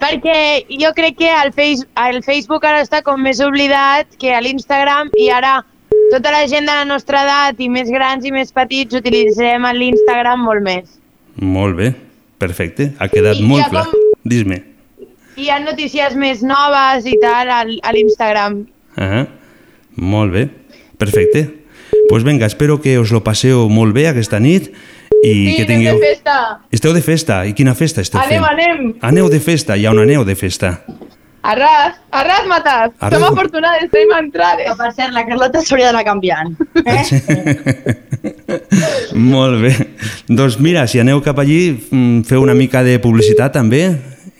[0.00, 0.36] Perquè
[0.80, 5.10] jo crec que el, face, el Facebook ara està com més oblidat que a l'Instagram
[5.20, 5.58] i ara
[6.10, 10.46] tota la gent de la nostra edat i més grans i més petits utilitzem l'Instagram
[10.46, 10.96] molt més.
[11.36, 11.92] Molt bé,
[12.40, 13.84] perfecte, ha quedat I molt ja clar.
[13.86, 14.62] com- Dis-me.
[15.40, 18.62] Hi ha notícies més noves i tal al, a l'Instagram.
[18.96, 19.26] Ah,
[19.96, 20.48] molt bé,
[21.00, 21.46] perfecte.
[21.46, 24.66] Doncs pues vinga, espero que us lo passeu molt bé aquesta nit
[25.22, 25.98] i Sí, que anem tingueu...
[26.00, 26.34] de festa.
[26.74, 27.44] Esteu de festa?
[27.46, 28.50] I quina festa esteu Anem, fent?
[28.50, 28.94] anem.
[29.06, 29.76] Aneu de festa?
[29.78, 30.80] I on aneu de festa?
[31.42, 32.92] Arràs, arràs matat.
[33.00, 34.66] Arràs- Som afortunades, tenim entrades.
[34.68, 36.52] Que per cert, la Carlota s'hauria d'anar canviant.
[39.32, 39.72] Molt bé.
[40.28, 43.84] Doncs mira, si aneu cap allí, mm, feu una mica de publicitat també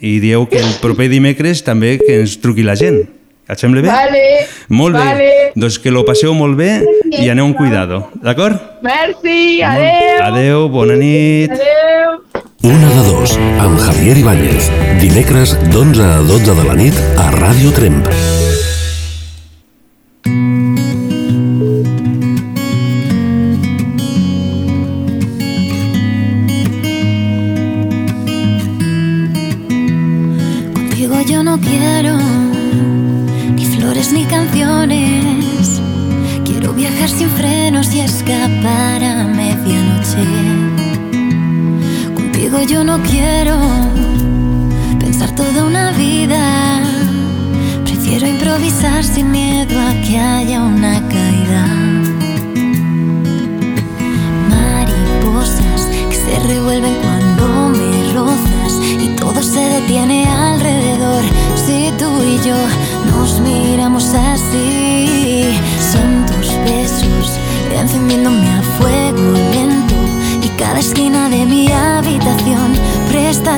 [0.01, 3.03] i dieu que el proper dimecres també que ens truqui la gent.
[3.51, 3.91] Et sembla bé?
[3.91, 4.25] Vale.
[4.69, 5.05] Molt bé.
[5.05, 5.31] Vale.
[5.59, 6.71] Doncs que lo passeu molt bé
[7.11, 8.61] i aneu amb cuidado, d'acord?
[8.87, 10.21] Merci, adeu.
[10.29, 11.57] Adeu, bona nit.
[11.57, 12.21] Adeu.
[12.71, 14.71] Una de dos, amb Javier Ibáñez.
[15.01, 18.07] Dimecres d'11 a 12 de la nit a Ràdio Tremp.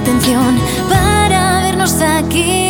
[0.02, 2.61] Atención para vernos aquí,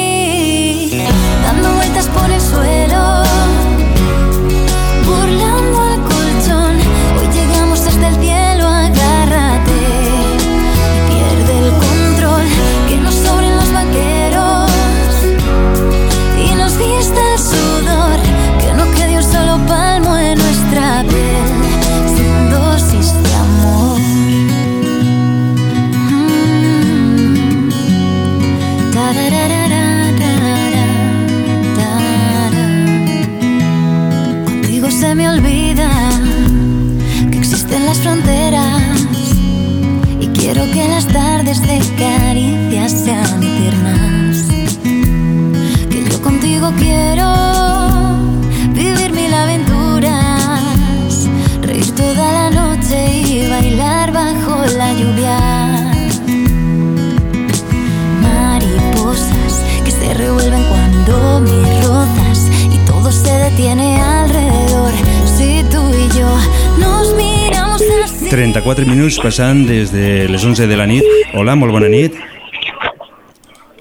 [68.43, 71.05] 34 minuts passant des de les 11 de la nit.
[71.38, 72.16] Hola, molt bona nit.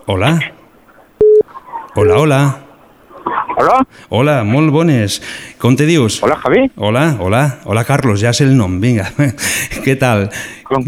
[0.05, 0.35] Hola.
[1.95, 2.41] Hola, hola.
[3.57, 3.79] Hola.
[4.13, 5.17] Hola, molt bones.
[5.57, 6.19] Com te dius?
[6.21, 6.67] Hola, Javi.
[6.77, 7.41] Hola, hola.
[7.65, 9.07] Hola, Carlos, ja sé el nom, vinga.
[9.87, 10.27] Què tal?
[10.69, 10.85] Com?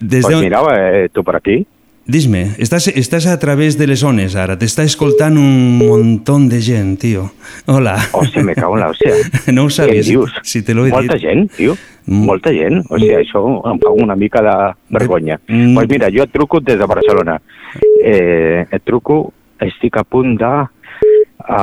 [0.00, 0.42] Des Pues de...
[0.44, 1.62] mira, eh, tú por aquí.
[2.04, 6.98] Dis-me, estàs, estàs a través de les ones ara, t'està escoltant un montón de gent,
[7.00, 7.30] tio.
[7.64, 7.94] Hola.
[8.12, 9.14] Hòstia, me cago en la hòstia.
[9.56, 10.10] No ho sabies,
[10.44, 11.22] si te l'ho he Molta dit.
[11.24, 11.78] gent, tio.
[12.04, 12.82] Molta gent.
[12.90, 13.40] O sigui, això
[13.70, 14.56] em fa una mica de
[14.92, 15.38] vergonya.
[15.48, 15.72] Mm.
[15.78, 17.38] Pues mira, jo et truco des de Barcelona.
[18.04, 19.32] Eh, et truco,
[19.64, 20.52] estic a punt de
[21.44, 21.62] a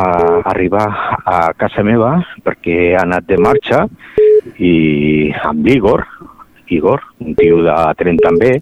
[0.50, 0.88] arribar
[1.26, 2.16] a casa meva
[2.46, 3.86] perquè he anat de marxa
[4.62, 6.06] i amb l'Igor,
[6.72, 8.62] Igor, un tio de tren també,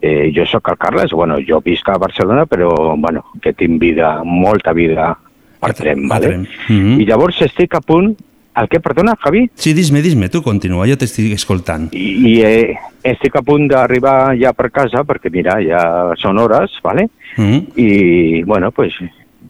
[0.00, 4.20] eh, jo sóc el Carles, bueno, jo visc a Barcelona, però bueno, que tinc vida,
[4.24, 5.16] molta vida
[5.60, 6.26] per tren, vale?
[6.26, 6.48] tren.
[6.68, 7.00] Mhm.
[7.00, 8.16] I llavors estic a punt...
[8.60, 9.44] El què, perdona, Javi?
[9.54, 11.86] Sí, dis-me, dis-me, tu continua, jo t'estic escoltant.
[11.94, 12.74] I, i eh,
[13.06, 15.80] estic a punt d'arribar ja per casa, perquè mira, ja
[16.18, 17.06] són hores, vale?
[17.38, 17.60] Mm.
[17.78, 18.98] I, bueno, pues,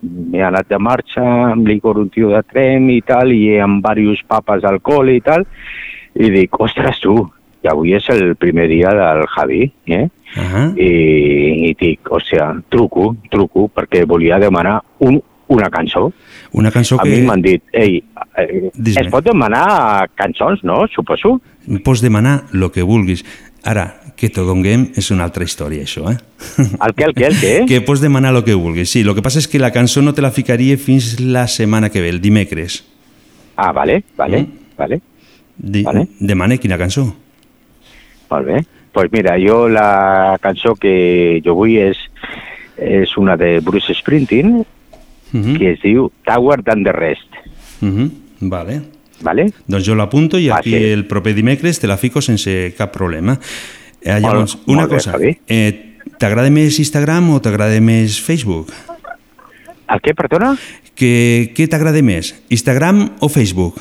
[0.02, 4.20] m'he anat de marxa amb l'Igor, un tio de tren i tal, i amb diversos
[4.28, 5.48] papes al col i tal,
[6.20, 7.16] i dic, ostres, tu,
[7.62, 10.08] i avui és el primer dia del Javi, eh?
[10.36, 10.78] Uh -huh.
[10.78, 16.12] I, i dic, o sigui, truco, truco, perquè volia demanar un, una cançó.
[16.52, 17.10] Una cançó A que...
[17.10, 18.02] mi m'han dit, ei,
[18.36, 20.86] eh, es pot demanar cançons, no?
[20.94, 21.40] Suposo.
[21.84, 23.24] Pots demanar el que vulguis.
[23.64, 26.16] Ara, que t'ho donguem és una altra història, això, eh?
[26.58, 27.64] El què, el què, el què?
[27.68, 29.00] Que pots demanar el que vulguis, sí.
[29.00, 32.00] El que passa és que la cançó no te la ficaria fins la setmana que
[32.00, 32.84] ve, el dimecres.
[33.56, 34.46] Ah, vale, vale, Mm.
[34.78, 35.00] vale.
[35.58, 36.06] Di Vale.
[36.20, 37.14] Demana quina cançó.
[38.30, 38.64] Molt bé.
[38.92, 41.96] pues mira, jo la cançó que jo vull és,
[42.76, 44.64] és una de Bruce Springsteen,
[45.32, 45.56] Mhm.
[45.58, 47.28] que es diu Tower Than the Rest.
[47.80, 48.10] Mhm,
[48.40, 48.80] Vale.
[49.22, 49.52] Vale?
[49.66, 50.76] Doncs jo l'apunto i Va, aquí sí.
[50.76, 53.38] el proper dimecres te la fico sense cap problema.
[54.00, 55.38] Eh, Molt- llavors, una molt bé, cosa, Javi.
[55.46, 58.72] eh, t'agrada més Instagram o t'agrada més Facebook?
[59.88, 60.56] El què, perdona?
[60.94, 63.80] Que, què t'agrada més, Instagram o Facebook?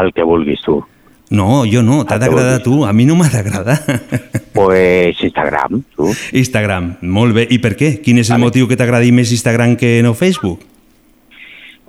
[0.00, 0.84] El que vulguis tu.
[1.30, 3.80] No, jo no, t'ha que d'agradar a tu, a mi no m'ha d'agradar.
[4.54, 6.12] Pues Instagram, tu.
[6.30, 7.42] Instagram, molt bé.
[7.50, 7.88] I per què?
[8.04, 10.62] Quin és el motiu que t'agradi més Instagram que no Facebook?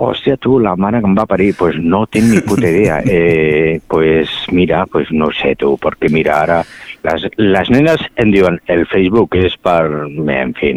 [0.02, 2.98] Hòstia, tu, la mare que em va parir, pues no tinc ni puta idea.
[3.06, 6.58] Eh, pues mira, pues no sé tu, perquè mira, ara
[7.06, 9.86] les, les nenes em diuen el Facebook és per...
[10.10, 10.74] En fi,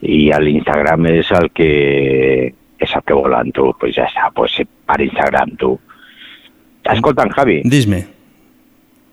[0.00, 1.70] i l'Instagram és el que
[2.80, 4.56] és el que volen tu, pues ja està, pues
[4.88, 5.74] per Instagram tu.
[6.84, 7.60] Escolta'm, Javi.
[7.64, 8.04] Dis-me.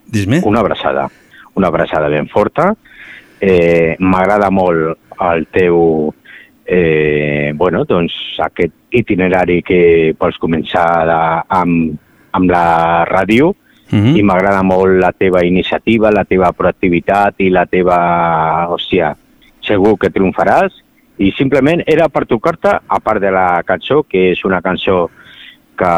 [0.07, 0.41] Dis-me.
[0.45, 1.09] Una abraçada,
[1.55, 2.73] una abraçada ben forta.
[3.41, 6.13] Eh, M'agrada molt el teu,
[6.65, 11.97] eh, bueno, doncs aquest itinerari que vols començar de, amb,
[12.31, 13.55] amb la ràdio
[13.91, 14.17] Mhm.
[14.17, 18.67] i m'agrada molt la teva iniciativa, la teva proactivitat i la teva...
[18.67, 19.13] Hòstia,
[19.61, 20.73] segur que triomfaràs
[21.19, 25.09] i simplement era per tocar-te, a part de la cançó, que és una cançó
[25.77, 25.93] que,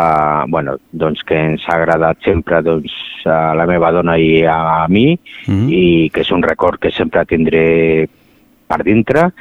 [0.52, 2.94] bueno, doncs que ens ha agradat sempre doncs,
[3.26, 5.68] a la meva dona i a mi Mhm.
[5.70, 8.08] i que és un record que sempre tindré
[8.68, 9.32] per dintre.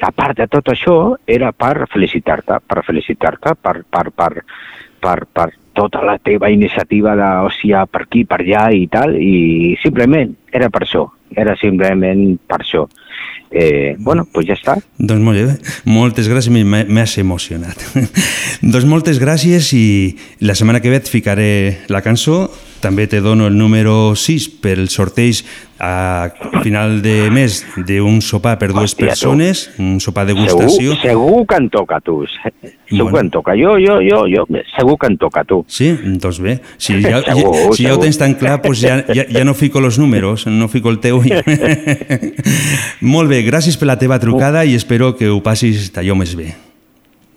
[0.00, 4.44] A part de tot això, era per felicitar-te, per felicitar-te, per, per, per,
[5.00, 9.16] per, per tota la teva iniciativa de, o sigui, per aquí, per allà i tal,
[9.20, 12.86] i simplement era per això, era simplement per això.
[13.50, 14.76] Eh, bueno, pues ja està.
[14.98, 17.82] Doncs molt bé, moltes gràcies, m'has emocionat.
[18.72, 19.86] doncs moltes gràcies i
[20.40, 21.50] la setmana que ve et ficaré
[21.92, 22.46] la cançó,
[22.86, 25.42] també te dono el número 6 per el sorteig
[25.82, 26.30] a
[26.62, 29.08] final de mes d'un sopar per dues Hòstia, tu.
[29.10, 30.94] persones, un sopar de degustació.
[30.94, 32.22] Segur, segur que en toca, tu.
[32.30, 32.52] Se-
[32.86, 33.12] Segur Bueno.
[33.16, 33.52] que en toca.
[33.58, 34.44] Jo, jo, jo, jo,
[34.76, 35.64] segur que en toca, tu.
[35.68, 35.90] Sí?
[36.22, 39.26] Doncs bé, si ja, ja, Segur, si ja ho tens tan clar, doncs ja, ja,
[39.28, 41.20] ja no fico els números, no fico el teu.
[43.00, 46.52] Molt bé, gràcies per la teva trucada i espero que ho passis d'allò més bé.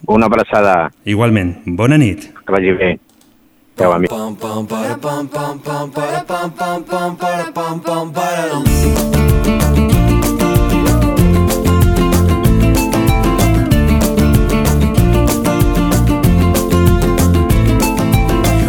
[0.08, 0.92] Una abraçada.
[1.06, 2.30] Igualment, bona nit.
[2.46, 2.94] Que vagi bé.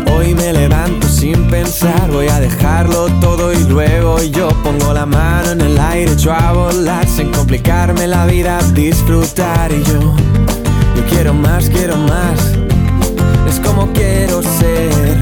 [0.07, 5.51] Hoy me levanto sin pensar, voy a dejarlo todo y luego yo pongo la mano
[5.51, 9.99] en el aire, echo a volar sin complicarme la vida, disfrutar y yo,
[10.95, 12.70] yo quiero más, quiero más,
[13.51, 15.19] es como quiero ser,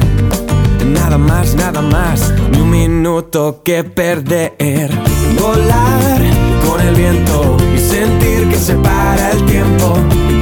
[0.85, 4.91] nada más, nada más, ni un minuto que perder,
[5.41, 6.21] volar
[6.67, 9.95] con el viento y sentir que se para el tiempo,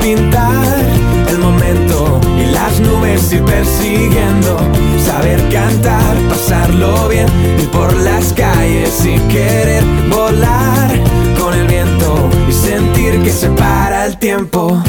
[0.03, 0.85] pintar
[1.29, 4.59] el momento y las nubes ir persiguiendo,
[5.05, 7.29] saber cantar, pasarlo bien,
[7.61, 10.91] ir por las calles y querer volar
[11.39, 14.83] con el viento y sentir que se para el tiempo.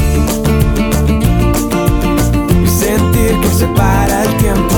[3.58, 4.76] Se para el tiempo.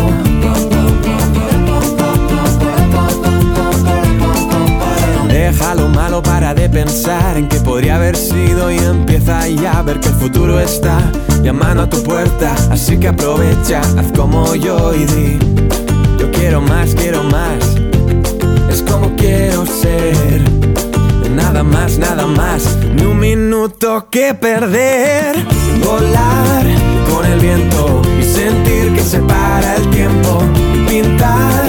[5.29, 9.83] Deja lo malo para de pensar en que podría haber sido y empieza ya a
[9.83, 10.99] ver que el futuro está
[11.43, 12.55] llamando a tu puerta.
[12.71, 15.39] Así que aprovecha, haz como yo y di,
[16.19, 17.77] yo quiero más, quiero más.
[18.71, 20.41] Es como quiero ser,
[21.35, 25.37] nada más, nada más, ni un minuto que perder.
[25.85, 26.65] Volar
[27.11, 28.00] con el viento
[29.01, 30.43] que se para el tiempo,
[30.87, 31.65] pintar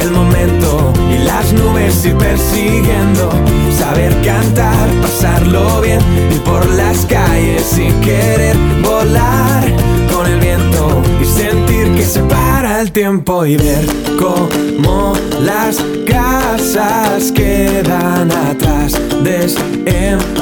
[0.00, 3.28] el momento y las nubes ir persiguiendo,
[3.76, 5.98] saber cantar, pasarlo bien,
[6.30, 9.64] ir por las calles y querer volar
[10.12, 11.02] con el viento.
[11.20, 13.84] Y sentir que se para el tiempo y ver
[14.18, 18.92] cómo las casas quedan atrás,
[19.24, 20.32] desenfocado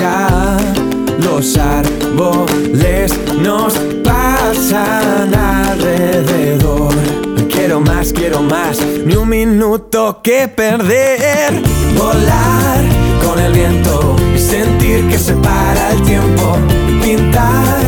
[0.00, 0.41] ya.
[1.42, 3.74] Los árboles nos
[4.04, 6.94] pasan alrededor.
[7.50, 11.60] Quiero más, quiero más, ni un minuto que perder.
[11.98, 12.80] Volar
[13.26, 16.58] con el viento y sentir que se para el tiempo.
[17.02, 17.80] Pintar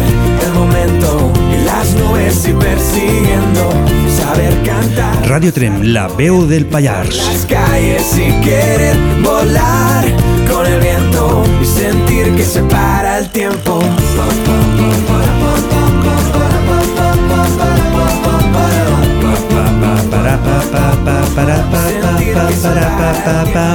[0.44, 3.70] el momento y las nubes y persiguiendo,
[4.16, 5.28] saber cantar.
[5.28, 7.18] Radio Trem, la veu del Pallars.
[7.18, 13.80] Las calles y querer volar con el viento y sentir que se para el tiempo.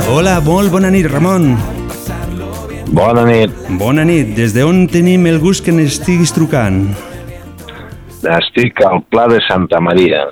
[0.09, 1.57] Hola, molt bona nit, Ramon.
[2.91, 3.53] Bona nit.
[3.78, 4.34] Bona nit.
[4.36, 6.88] Des d'on tenim el gust que n'estiguis trucant?
[8.20, 10.26] Estic al Pla de Santa Maria.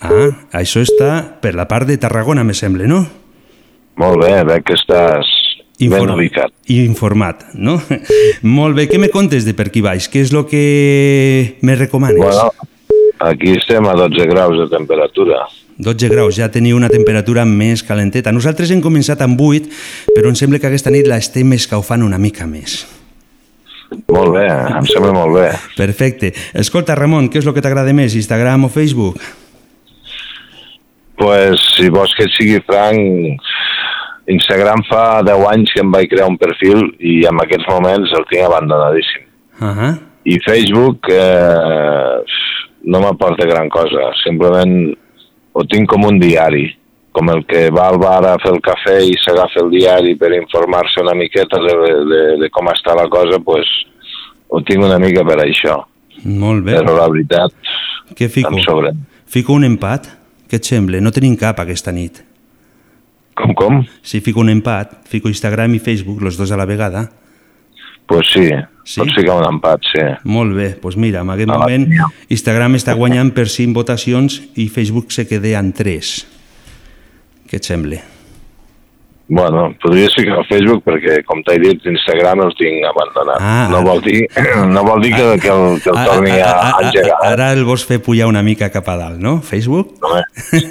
[0.00, 3.02] Ah, això està per la part de Tarragona, me sembla, no?
[3.96, 5.36] Molt bé, veig que estàs
[5.78, 6.52] ben ubicat.
[6.72, 7.76] I informat, no?
[8.58, 10.08] Molt bé, què me contes de per aquí baix?
[10.12, 12.22] Què és el que me recomanes?
[12.22, 12.50] Bueno,
[13.28, 15.44] aquí estem a 12 graus de temperatura.
[15.76, 18.32] 12 graus, ja teniu una temperatura més calenteta.
[18.32, 19.68] Nosaltres hem començat amb 8,
[20.16, 22.86] però em sembla que aquesta nit la estem escaufant una mica més.
[24.10, 25.50] Molt bé, em sembla molt bé.
[25.76, 26.32] Perfecte.
[26.56, 29.20] Escolta, Ramon, què és el que t'agrada més, Instagram o Facebook?
[31.16, 33.44] Pues, si vols que et sigui franc,
[34.28, 38.26] Instagram fa 10 anys que em vaig crear un perfil i en aquests moments el
[38.30, 39.22] tinc abandonadíssim.
[39.60, 39.92] Uh -huh.
[40.26, 42.16] I Facebook eh,
[42.84, 44.96] no m'aporta gran cosa, simplement
[45.52, 46.66] ho tinc com un diari,
[47.12, 50.32] com el que va al bar a fer el cafè i s'agafa el diari per
[50.32, 51.74] informar-se una miqueta de,
[52.10, 53.64] de, de com està la cosa, pues,
[54.48, 55.84] ho tinc una mica per això.
[56.24, 56.76] Molt bé.
[56.76, 57.52] Però la veritat,
[58.14, 58.52] Què fico?
[58.52, 58.92] em sobra.
[59.26, 60.06] Fico un empat?
[60.50, 61.00] Què et sembla?
[61.00, 62.22] No tenim cap aquesta nit.
[63.36, 63.82] Com, com?
[64.02, 67.10] Si fico un empat, fico Instagram i Facebook, los dos a la vegada.
[68.06, 68.48] Pues sí,
[68.86, 69.00] sí?
[69.00, 70.02] pots ficar un empat, sí.
[70.30, 71.88] Molt bé, doncs pues mira, en aquest Ah, moment
[72.30, 76.12] Instagram està guanyant per 5 votacions i Facebook se queda en 3.
[77.50, 77.98] Què et sembla?
[79.28, 83.40] Bueno, podries ficar al Facebook perquè, com t'he dit, Instagram el tinc abandonat.
[83.42, 84.20] Ah, no, vol dir,
[84.74, 87.16] no vol dir que, que, el, que el torni a, a engegar.
[87.16, 87.30] eh?
[87.32, 89.40] Ara el vols fer pujar una mica cap a dalt, no?
[89.42, 89.96] Facebook?
[90.06, 90.22] Home,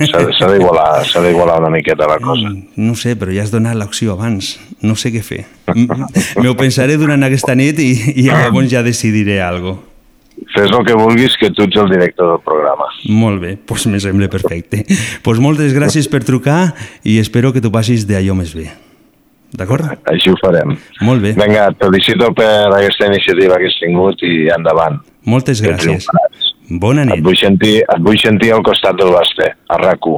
[0.08, 2.54] S'ha s'ha d'igualar una miqueta la cosa.
[2.80, 4.54] No sé, però ja has donat l'opció abans.
[4.82, 5.44] No sé què fer.
[5.76, 9.82] M'ho pensaré durant aquesta nit i, i llavors ja decidiré algo.
[10.56, 12.88] Fes el que vulguis, que tu ets el director del programa.
[13.12, 14.84] Molt bé, doncs me sembla perfecte.
[15.26, 16.74] Doncs moltes gràcies per trucar
[17.04, 18.70] i espero que t'ho passis d'allò més bé.
[19.56, 19.88] D'acord?
[20.12, 20.76] Així ho farem.
[21.06, 21.34] Molt bé.
[21.38, 25.00] Vinga, et felicito per aquesta iniciativa que has tingut i endavant.
[25.32, 26.08] Moltes gràcies.
[26.70, 27.20] Bona nit.
[27.20, 30.18] Et vull sentir, et vull sentir al costat del Basté, a RAC1.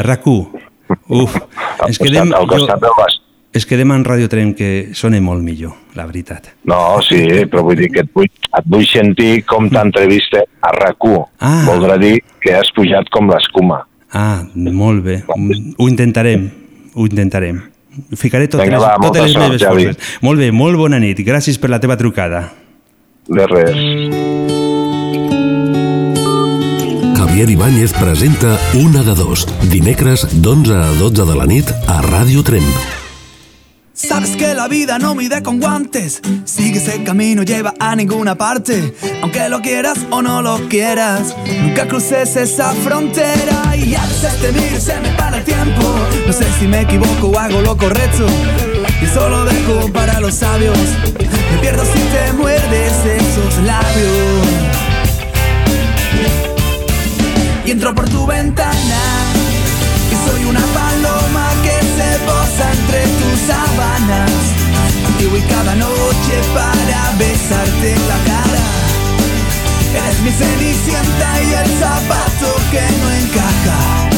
[0.00, 0.62] A RAC1.
[1.08, 1.36] Uf,
[1.82, 3.23] Al es quedem, costat, al costat del Basté.
[3.54, 6.50] Es quedem en Radio Trem, que sona molt millor, la veritat.
[6.68, 11.20] No, sí, però vull dir que et vull, et vull sentir com t'entrevista a RAC1.
[11.40, 11.62] Ah.
[11.68, 13.84] Voldrà dir que has pujat com l'escuma.
[14.12, 15.22] Ah, molt bé.
[15.36, 16.48] Mm, Ho intentarem,
[16.94, 17.62] ho intentarem.
[18.18, 19.84] Ficaré totes, Vinga, les, va, totes molta les sort, meves Javi.
[19.86, 20.18] forces.
[20.22, 21.18] Molt bé, molt bona nit.
[21.22, 22.48] Gràcies per la teva trucada.
[23.28, 23.78] De res.
[27.16, 32.42] Javier Ibáñez presenta Una de dos, dimecres d'11 a 12 de la nit a Ràdio
[32.42, 33.03] Tremp.
[33.96, 38.92] Sabes que la vida no mide con guantes, sigue ese camino, lleva a ninguna parte,
[39.22, 43.76] aunque lo quieras o no lo quieras, nunca cruces esa frontera.
[43.76, 45.94] Y a veces te miro y se me para el tiempo,
[46.26, 48.26] no sé si me equivoco o hago lo correcto,
[49.00, 50.76] y solo dejo para los sabios,
[51.52, 54.46] me pierdo si te muerdes esos labios,
[57.64, 59.13] y entro por tu ventana
[67.44, 68.62] besarte la cara.
[69.94, 74.08] Eres mi cenicienta y el zapato que no encaja.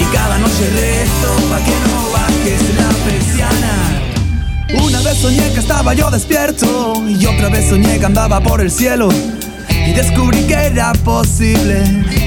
[0.00, 4.84] Y cada noche rezo pa' que no bajes la persiana.
[4.84, 8.70] Una vez soñé que estaba yo despierto y otra vez soñé que andaba por el
[8.70, 9.08] cielo.
[9.86, 11.82] Y descubrí que era posible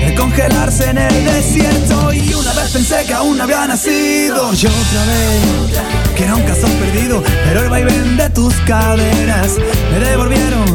[0.05, 2.14] el congelarse en el desierto.
[2.14, 4.53] Y una vez pensé que aún había nacido.
[4.53, 7.22] Y otra vez que era un caso perdido.
[7.45, 9.57] Pero el vaivén de tus caderas
[9.91, 10.70] me devolvieron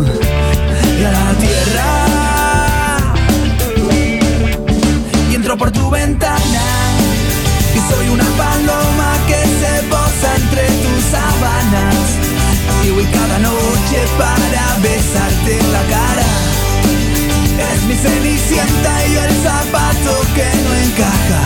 [1.07, 2.05] a la tierra.
[5.31, 6.65] Y entro por tu ventana.
[7.75, 11.95] Y soy una paloma que se posa entre tus sábanas.
[12.85, 16.54] Y cada noche para besarte la cara
[17.59, 21.43] Eres mi cenicienta y el zapato que no encaja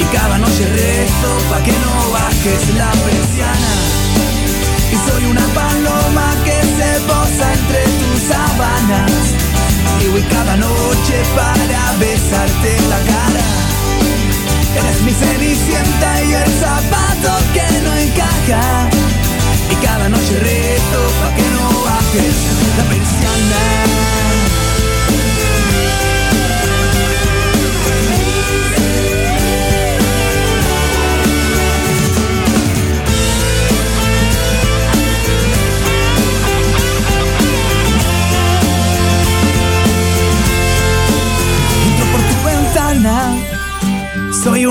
[0.00, 3.72] Y cada noche rezo pa' que no bajes la persiana
[4.92, 9.12] Y soy una paloma que se posa entre tus sábanas
[10.04, 13.44] Y voy cada noche para besar besarte la cara.
[14.76, 18.88] Eres mi cenicienta y el zapato que no encaja.
[19.70, 22.36] Y cada noche reto pa' que no bajes
[22.78, 23.81] la persiana.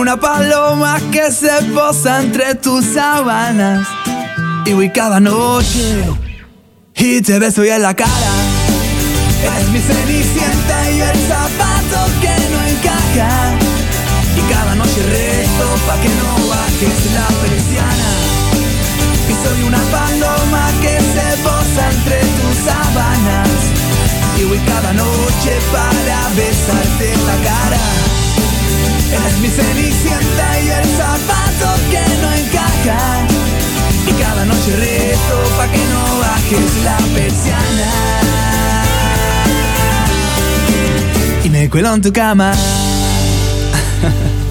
[0.01, 3.87] Una paloma que se posa entre tus sábanas.
[4.65, 6.03] Y voy cada noche
[6.95, 8.31] y te beso ya en la cara.
[9.43, 13.53] Eres mi cenicienta y el zapato que no encaja.
[14.35, 18.11] Y cada noche reto pa' que no bajes la persiana.
[19.29, 23.49] Y soy una paloma que se posa entre tus sábanas.
[24.39, 28.10] Y voy cada noche para besarte la cara.
[29.11, 33.27] Eres mi cenicienta y el zapato que no encaja.
[34.07, 37.91] Y cada noche reto pa' que no bajes la persiana.
[41.43, 42.53] Y me cuelo en tu cama.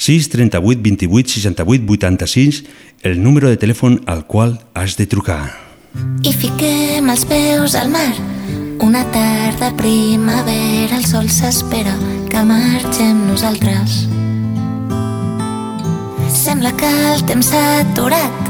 [0.00, 2.64] sis 38 28 68 86,
[3.02, 5.52] el número de telèfon al qual has de trucar.
[6.24, 8.39] I fiquem els peus al mar.
[8.80, 11.92] Una tarda primavera, el sol s'espera
[12.30, 14.06] que marxem nosaltres.
[16.32, 18.48] Sembla que el temps s'ha aturat,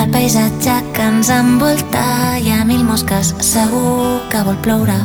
[0.00, 2.04] el paisatge que ens envolta
[2.40, 4.96] hi ha mil mosques, segur que vol ploure.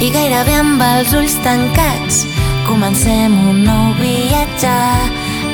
[0.00, 2.24] I gairebé amb els ulls tancats
[2.64, 4.74] comencem un nou viatge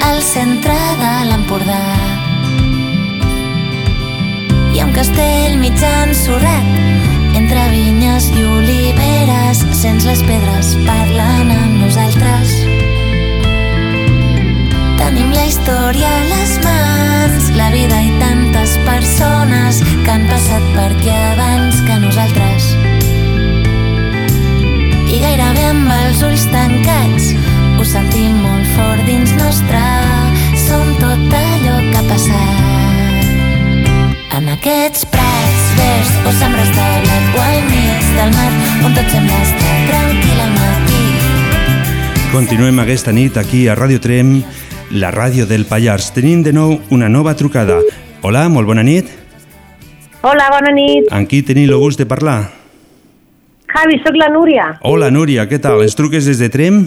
[0.07, 2.10] al centre de l'Empordà.
[4.81, 12.55] Ha un castell mig ensorrat entre vinyes i oliveres sents les pedres parlant amb nosaltres.
[15.03, 20.89] Tenim la història a les mans, la vida i tantes persones que han passat per
[20.89, 22.73] aquí abans que nosaltres.
[25.13, 27.35] I gairebé amb els ulls tancats
[27.77, 29.87] ho sentim molt fort dins nostre.
[30.69, 32.80] Som tot allò que ha passat.
[34.41, 38.47] En aquests prats verds o sembres de blat o al mig del mar
[38.87, 41.01] on tot sembla estar tranquil al matí.
[42.31, 44.31] Continuem aquesta nit aquí a Ràdio Trem,
[44.97, 46.09] la ràdio del Pallars.
[46.17, 47.83] Tenim de nou una nova trucada.
[48.25, 49.13] Hola, molt bona nit.
[50.25, 51.13] Hola, bona nit.
[51.13, 52.39] Amb qui tenim el gust de parlar?
[53.77, 54.71] Javi, sóc la Núria.
[54.81, 55.85] Hola, Núria, què tal?
[55.85, 56.87] Ens truques des de Trem?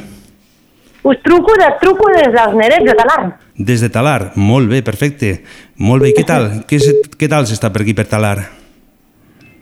[1.04, 3.24] Us truco, de, truco des dels Nerets de Talar.
[3.58, 4.32] Des de Talar.
[4.40, 5.34] Molt bé, perfecte.
[5.78, 6.48] Molt bé, I què tal?
[6.70, 6.80] què,
[7.20, 8.38] què tal s'està per aquí, per Talar?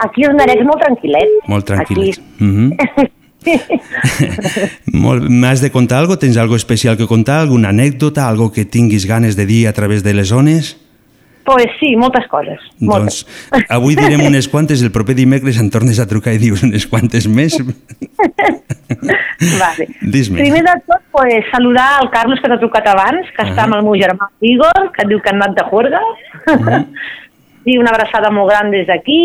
[0.06, 1.42] Aquí els Nerets molt tranquil·lets.
[1.50, 2.22] Molt tranquil·lets.
[2.38, 3.10] Mhm.
[4.94, 5.28] Molt...
[5.30, 6.18] M'has de contar algo?
[6.22, 7.40] Tens algo especial que contar?
[7.42, 8.28] Alguna anècdota?
[8.28, 10.76] Algo que tinguis ganes de dir a través de les zones?
[11.46, 12.60] Pues sí, moltes coses.
[12.80, 13.26] Moltes.
[13.52, 16.88] Doncs avui direm unes quantes, el proper dimecres em tornes a trucar i dius unes
[16.90, 17.58] quantes més.
[19.64, 19.88] vale.
[20.02, 20.42] Dis-me.
[20.42, 23.86] Primer de tot, pues, saludar al Carlos que t'ha trucat abans, que està amb el
[23.88, 26.04] meu germà Igor, que et diu que han anat de juerga.
[27.72, 29.22] I una abraçada molt gran des d'aquí.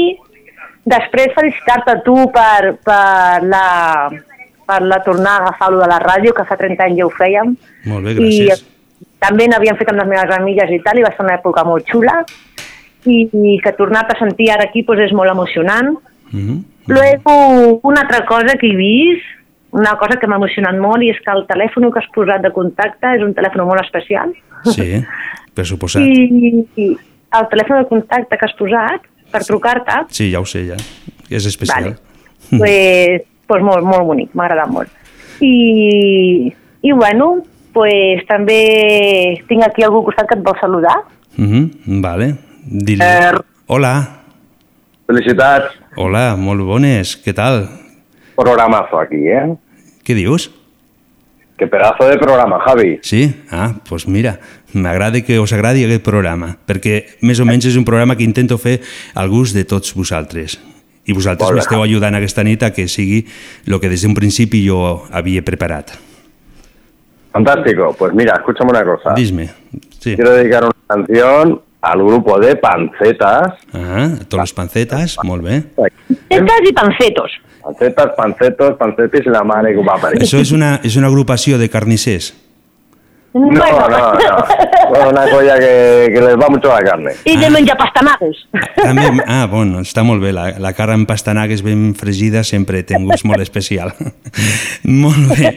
[0.87, 3.67] Després felicitar-te a tu per, per, la,
[4.69, 7.55] per la tornar a agafar-lo de la ràdio, que fa 30 anys ja ho fèiem.
[7.91, 8.63] Molt bé, gràcies.
[8.63, 8.76] I
[9.23, 11.89] també n'havíem fet amb les meves amigues i tal, i va ser una època molt
[11.91, 12.21] xula.
[13.07, 15.95] I, i que tornar-te a sentir ara aquí pues, és molt emocionant.
[16.33, 16.65] Mhm.
[16.87, 19.25] Luego, una altra cosa que he vist,
[19.71, 22.53] una cosa que m'ha emocionat molt, i és que el telèfon que has posat de
[22.55, 24.33] contacte és un telèfon molt especial.
[24.71, 25.03] Sí,
[25.55, 26.03] per suposat.
[26.03, 26.87] I, I
[27.37, 30.79] el telèfon de contacte que has posat per trucar-te, Sí, ja ho sé, ja.
[31.29, 31.97] És especial.
[32.51, 34.93] pues, pues molt, molt bonic, m'ha agradat molt.
[35.43, 36.53] I,
[36.83, 37.35] i bueno,
[37.77, 40.97] pues també tinc aquí algú al costat que et vol saludar.
[41.37, 42.35] Mhm, Vale.
[42.65, 43.05] Dile.
[43.05, 43.41] Er.
[43.67, 44.23] Hola.
[45.07, 45.77] Felicitats.
[45.97, 47.15] Hola, molt bones.
[47.23, 47.69] Què tal?
[48.35, 49.55] Programazo aquí, ¿eh?
[50.05, 50.51] Què dius?
[51.57, 52.99] Qué pedazo de programa, Javi.
[53.03, 53.35] Sí?
[53.51, 54.41] Ah, doncs pues mira,
[54.73, 58.59] m'agrada que us agradi aquest programa, perquè més o menys és un programa que intento
[58.59, 58.81] fer
[59.15, 60.59] al gust de tots vosaltres.
[61.07, 63.23] I vosaltres m'esteu ajudant aquesta nit a que sigui
[63.67, 65.95] el que des d'un principi jo havia preparat.
[67.37, 67.95] Fantástico.
[67.99, 69.15] Pues mira, escúchame una cosa.
[69.15, 69.49] Dis-me.
[69.99, 70.15] Sí.
[70.15, 73.55] Quiero dedicar una canción al grupo de Pancetas.
[73.73, 75.61] Ah, tots les pancetes, molt bé.
[76.31, 77.37] Tetas i pancetos.
[77.63, 80.23] Pancetas, pancetos, pancetis y la mare que va parir.
[80.23, 82.33] Això és una, és una agrupació de carnissers.
[83.37, 85.09] No, no, no.
[85.11, 87.13] Una colla que, que les va mucho la carne.
[87.29, 88.39] I de menjar pastanagues.
[88.79, 90.33] També, ah, bueno, està molt bé.
[90.33, 93.93] La, la carn amb pastanagues ben fregida sempre té un gust molt especial.
[95.05, 95.53] molt bé.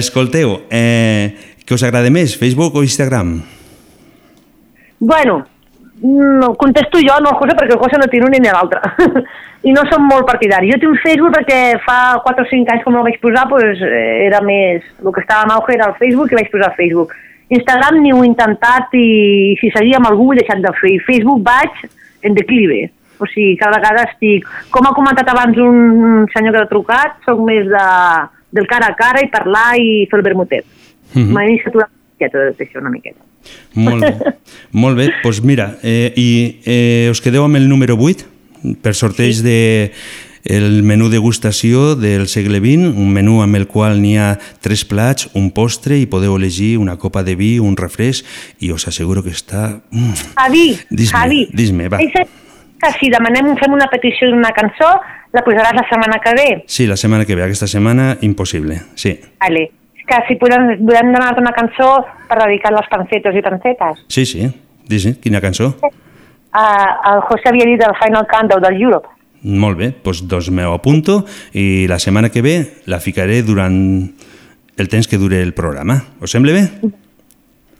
[0.00, 3.36] Escolteu, eh, què us agrada més, Facebook o Instagram?
[4.98, 5.44] Bueno,
[6.02, 8.80] no, contesto jo, no el José, perquè el José no té un ni l'altre.
[9.68, 10.72] I no som molt partidaris.
[10.72, 13.82] Jo tinc un Facebook perquè fa 4 o 5 anys, com el vaig posar, pues,
[13.84, 14.86] eh, era més...
[15.04, 17.12] El que estava en auge era el Facebook i vaig posar Facebook.
[17.52, 20.94] Instagram ni ho he intentat i si seguia amb algú ho he deixat de fer.
[20.96, 21.84] I Facebook vaig
[22.24, 22.86] en declive.
[23.20, 24.48] O sigui, cada vegada estic...
[24.72, 27.88] Com ha comentat abans un senyor que ha trucat, sóc més de,
[28.56, 30.64] del cara a cara i parlar i fer el vermutet.
[31.12, 31.20] Mm.
[31.20, 31.34] -hmm.
[31.34, 33.20] M'ha iniciat una miqueta de això, una miqueta.
[33.74, 34.34] Molt bé.
[34.82, 36.30] Molt bé, doncs mira, eh, i
[36.64, 39.46] eh, us quedeu amb el número 8 per sorteig sí.
[39.46, 39.60] de
[40.44, 44.30] el menú degustació del segle XX, un menú amb el qual n'hi ha
[44.64, 48.24] tres plats, un postre i podeu elegir una copa de vi, un refresc
[48.60, 49.80] i us asseguro que està...
[49.90, 50.14] Mm.
[50.38, 52.00] Javi, Dis-me, Javi, dis-me, va.
[52.00, 54.94] que si demanem, fem una petició d'una cançó,
[55.36, 56.48] la posaràs la setmana que ve.
[56.66, 59.18] Sí, la setmana que ve, aquesta setmana, impossible, sí.
[59.44, 59.68] Vale.
[60.10, 61.92] Que si podem, podem demanar una cançó
[62.26, 64.00] per dedicar a les pancetos i pancetes.
[64.10, 64.48] Sí, sí,
[64.90, 65.70] dis quina cançó?
[65.80, 69.06] Uh, el José havia dit el Final Countdown del Europe.
[69.40, 71.20] Molt bé, doncs, doncs me ho apunto
[71.54, 72.56] i la setmana que ve
[72.90, 73.76] la ficaré durant
[74.76, 76.00] el temps que dure el programa.
[76.20, 76.64] Us sembla bé?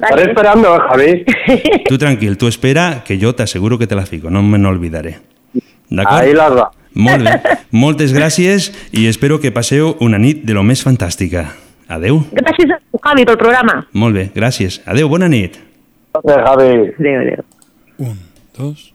[0.00, 1.24] Estaré esperando, Javi.
[1.90, 5.18] Tu tranquil, tu espera, que jo t'asseguro que te la fico, no me n'olvidaré.
[5.90, 6.22] D'acord?
[6.22, 6.70] Ahí las va.
[6.94, 7.56] Molt bé.
[7.74, 11.50] Moltes gràcies i espero que passeu una nit de lo més fantàstica.
[11.90, 12.20] Adeu.
[12.30, 13.80] Gràcies a tu, Javi, pel programa.
[13.98, 14.78] Molt bé, gràcies.
[14.86, 15.58] Adeu, bona nit.
[16.14, 16.70] Gràcies, Javi.
[16.94, 17.44] Adéu, adéu.
[17.98, 18.16] Un,
[18.56, 18.92] dos.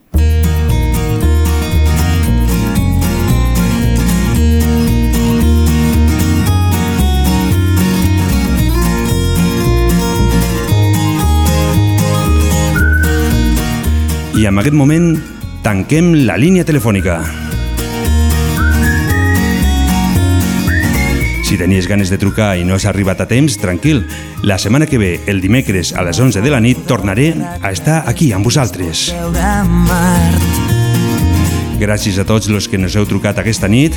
[14.35, 15.15] I en aquest moment
[15.63, 17.44] tanquem la línia telefònica.
[21.45, 23.99] Si tenies ganes de trucar i no has arribat a temps, tranquil.
[24.41, 27.99] La setmana que ve, el dimecres a les 11 de la nit, tornaré a estar
[28.09, 29.11] aquí amb vosaltres.
[31.77, 33.93] Gràcies a tots els que nos heu trucat aquesta nit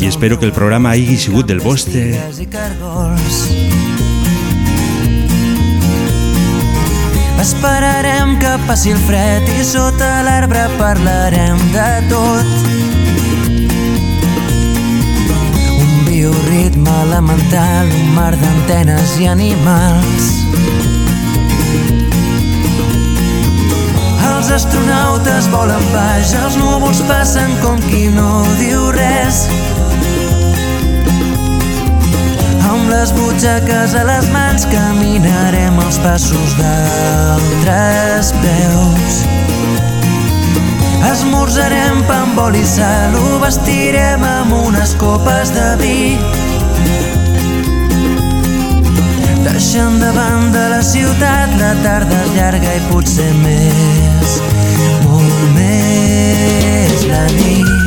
[0.00, 2.16] i espero que el programa hagi sigut del vostre.
[7.42, 12.91] Esperarem que passi el fred i sota l'arbre parlarem de tot.
[16.22, 20.26] Bioritme elemental, un mar d'antenes i animals.
[24.28, 29.48] Els astronautes volen baix, els núvols passen com qui no diu res.
[32.70, 39.22] Amb les butxaques a les mans caminarem els passos d'altres peus.
[41.10, 45.98] Esmorzarem pa amb oli i sal, ho vestirem amb unes copes de vi.
[49.42, 54.40] Deixant de banda la ciutat, la tarda llarga i potser més,
[55.04, 57.81] molt més la nit.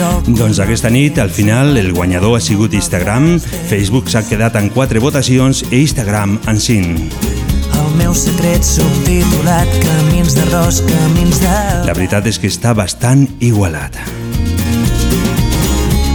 [0.00, 3.34] Doncs aquesta nit, al final, el guanyador ha sigut Instagram,
[3.68, 7.26] Facebook s'ha quedat en 4 votacions i Instagram en 5.
[7.80, 11.58] El meu secret subtitulat Camins d'arròs, camins de...
[11.88, 13.98] La veritat és que està bastant igualat.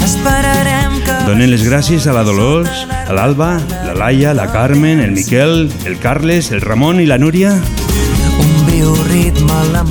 [0.05, 1.21] Esperarem que...
[1.29, 3.55] Donen les gràcies a la Dolors, a l'Alba,
[3.85, 7.53] la Laia, la Carmen, el Miquel, el Carles, el Ramon i la Núria,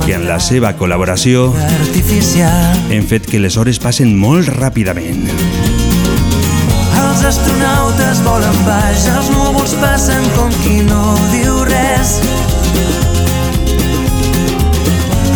[0.05, 2.77] que en la seva col·laboració artificial.
[2.93, 5.25] hem fet que les hores passen molt ràpidament.
[7.01, 12.15] Els astronautes volen baix, els núvols passen com qui no diu res.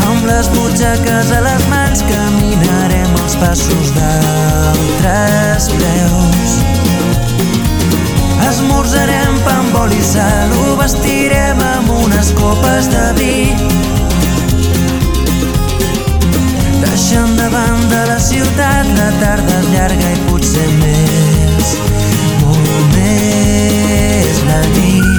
[0.07, 6.68] Amb les butxaques a les mans caminarem els passos d'altres preus.
[8.59, 13.35] Esmorzarem pa amb oli i sal, ho vestirem amb unes copes de vi.
[16.81, 21.71] Deixant de banda la ciutat, la tarda llarga i potser més,
[22.41, 25.18] molt més la nit.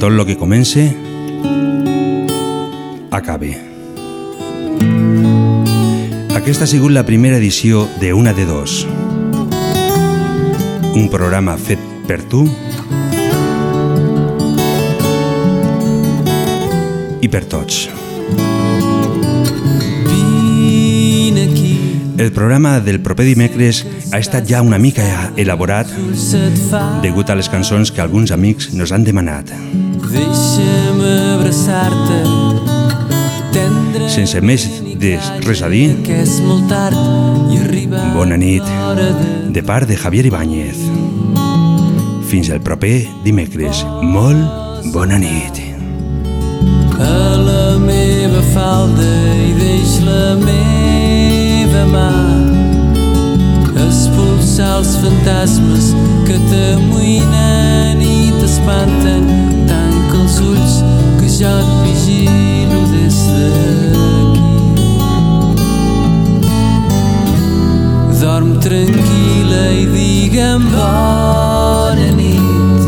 [0.00, 0.96] Tot lo que comence,
[3.10, 3.50] acabe.
[6.34, 8.86] Aquesta ha sigut la primera edició de Una de Dos.
[10.96, 12.46] Un programa fet per tu
[17.20, 17.90] i per tots.
[22.16, 25.04] El programa del proper dimecres ha estat ja una mica
[25.36, 25.92] elaborat
[27.04, 29.52] degut a les cançons que alguns amics nos han demanat.
[30.10, 31.00] Deixa'm
[31.36, 32.20] abraçar-te
[34.10, 34.66] Sense més
[35.00, 35.14] de
[35.46, 35.94] res a dir,
[38.14, 38.66] bona nit
[39.54, 40.82] de part de Javier Ibáñez.
[42.30, 43.84] Fins el proper dimecres.
[44.02, 45.70] Molt bona nit.
[47.00, 49.08] a la meva falda
[49.48, 52.08] i deix la meva mà
[53.86, 55.92] expulsar els fantasmes
[56.28, 59.30] que t'amoïnen i t'espanten
[59.70, 59.79] tanca
[60.20, 60.74] els ulls
[61.20, 64.48] que jo et vigilo des d'aquí.
[68.20, 72.82] Dorm tranquil·la i digue'm bona nit.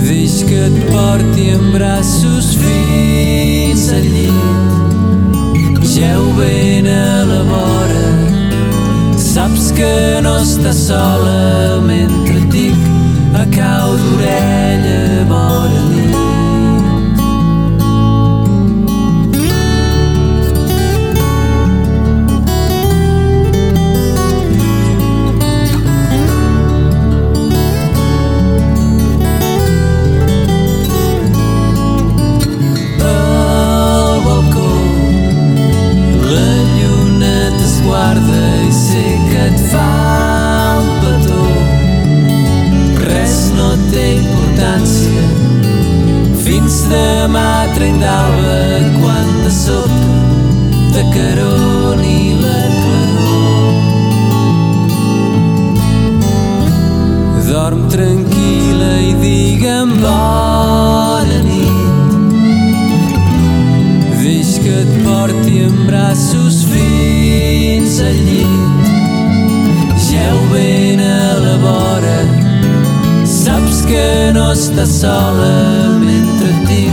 [0.00, 5.82] Deix que et porti en braços fins al llit.
[5.96, 8.08] Geu ben a la vora,
[9.16, 12.80] saps que no estàs sola mentre et dic
[13.32, 15.15] a cau d'orella
[46.86, 48.58] fins demà trenc d'alba
[49.00, 50.06] quan de sobte
[50.92, 53.72] te caroni la claror.
[57.46, 61.86] Dorm tranquil·la i digue'm bona nit
[64.20, 68.55] Deix que et porti en braços fins al llit.
[73.86, 75.52] Que no estàs sola
[76.00, 76.85] mentre et dic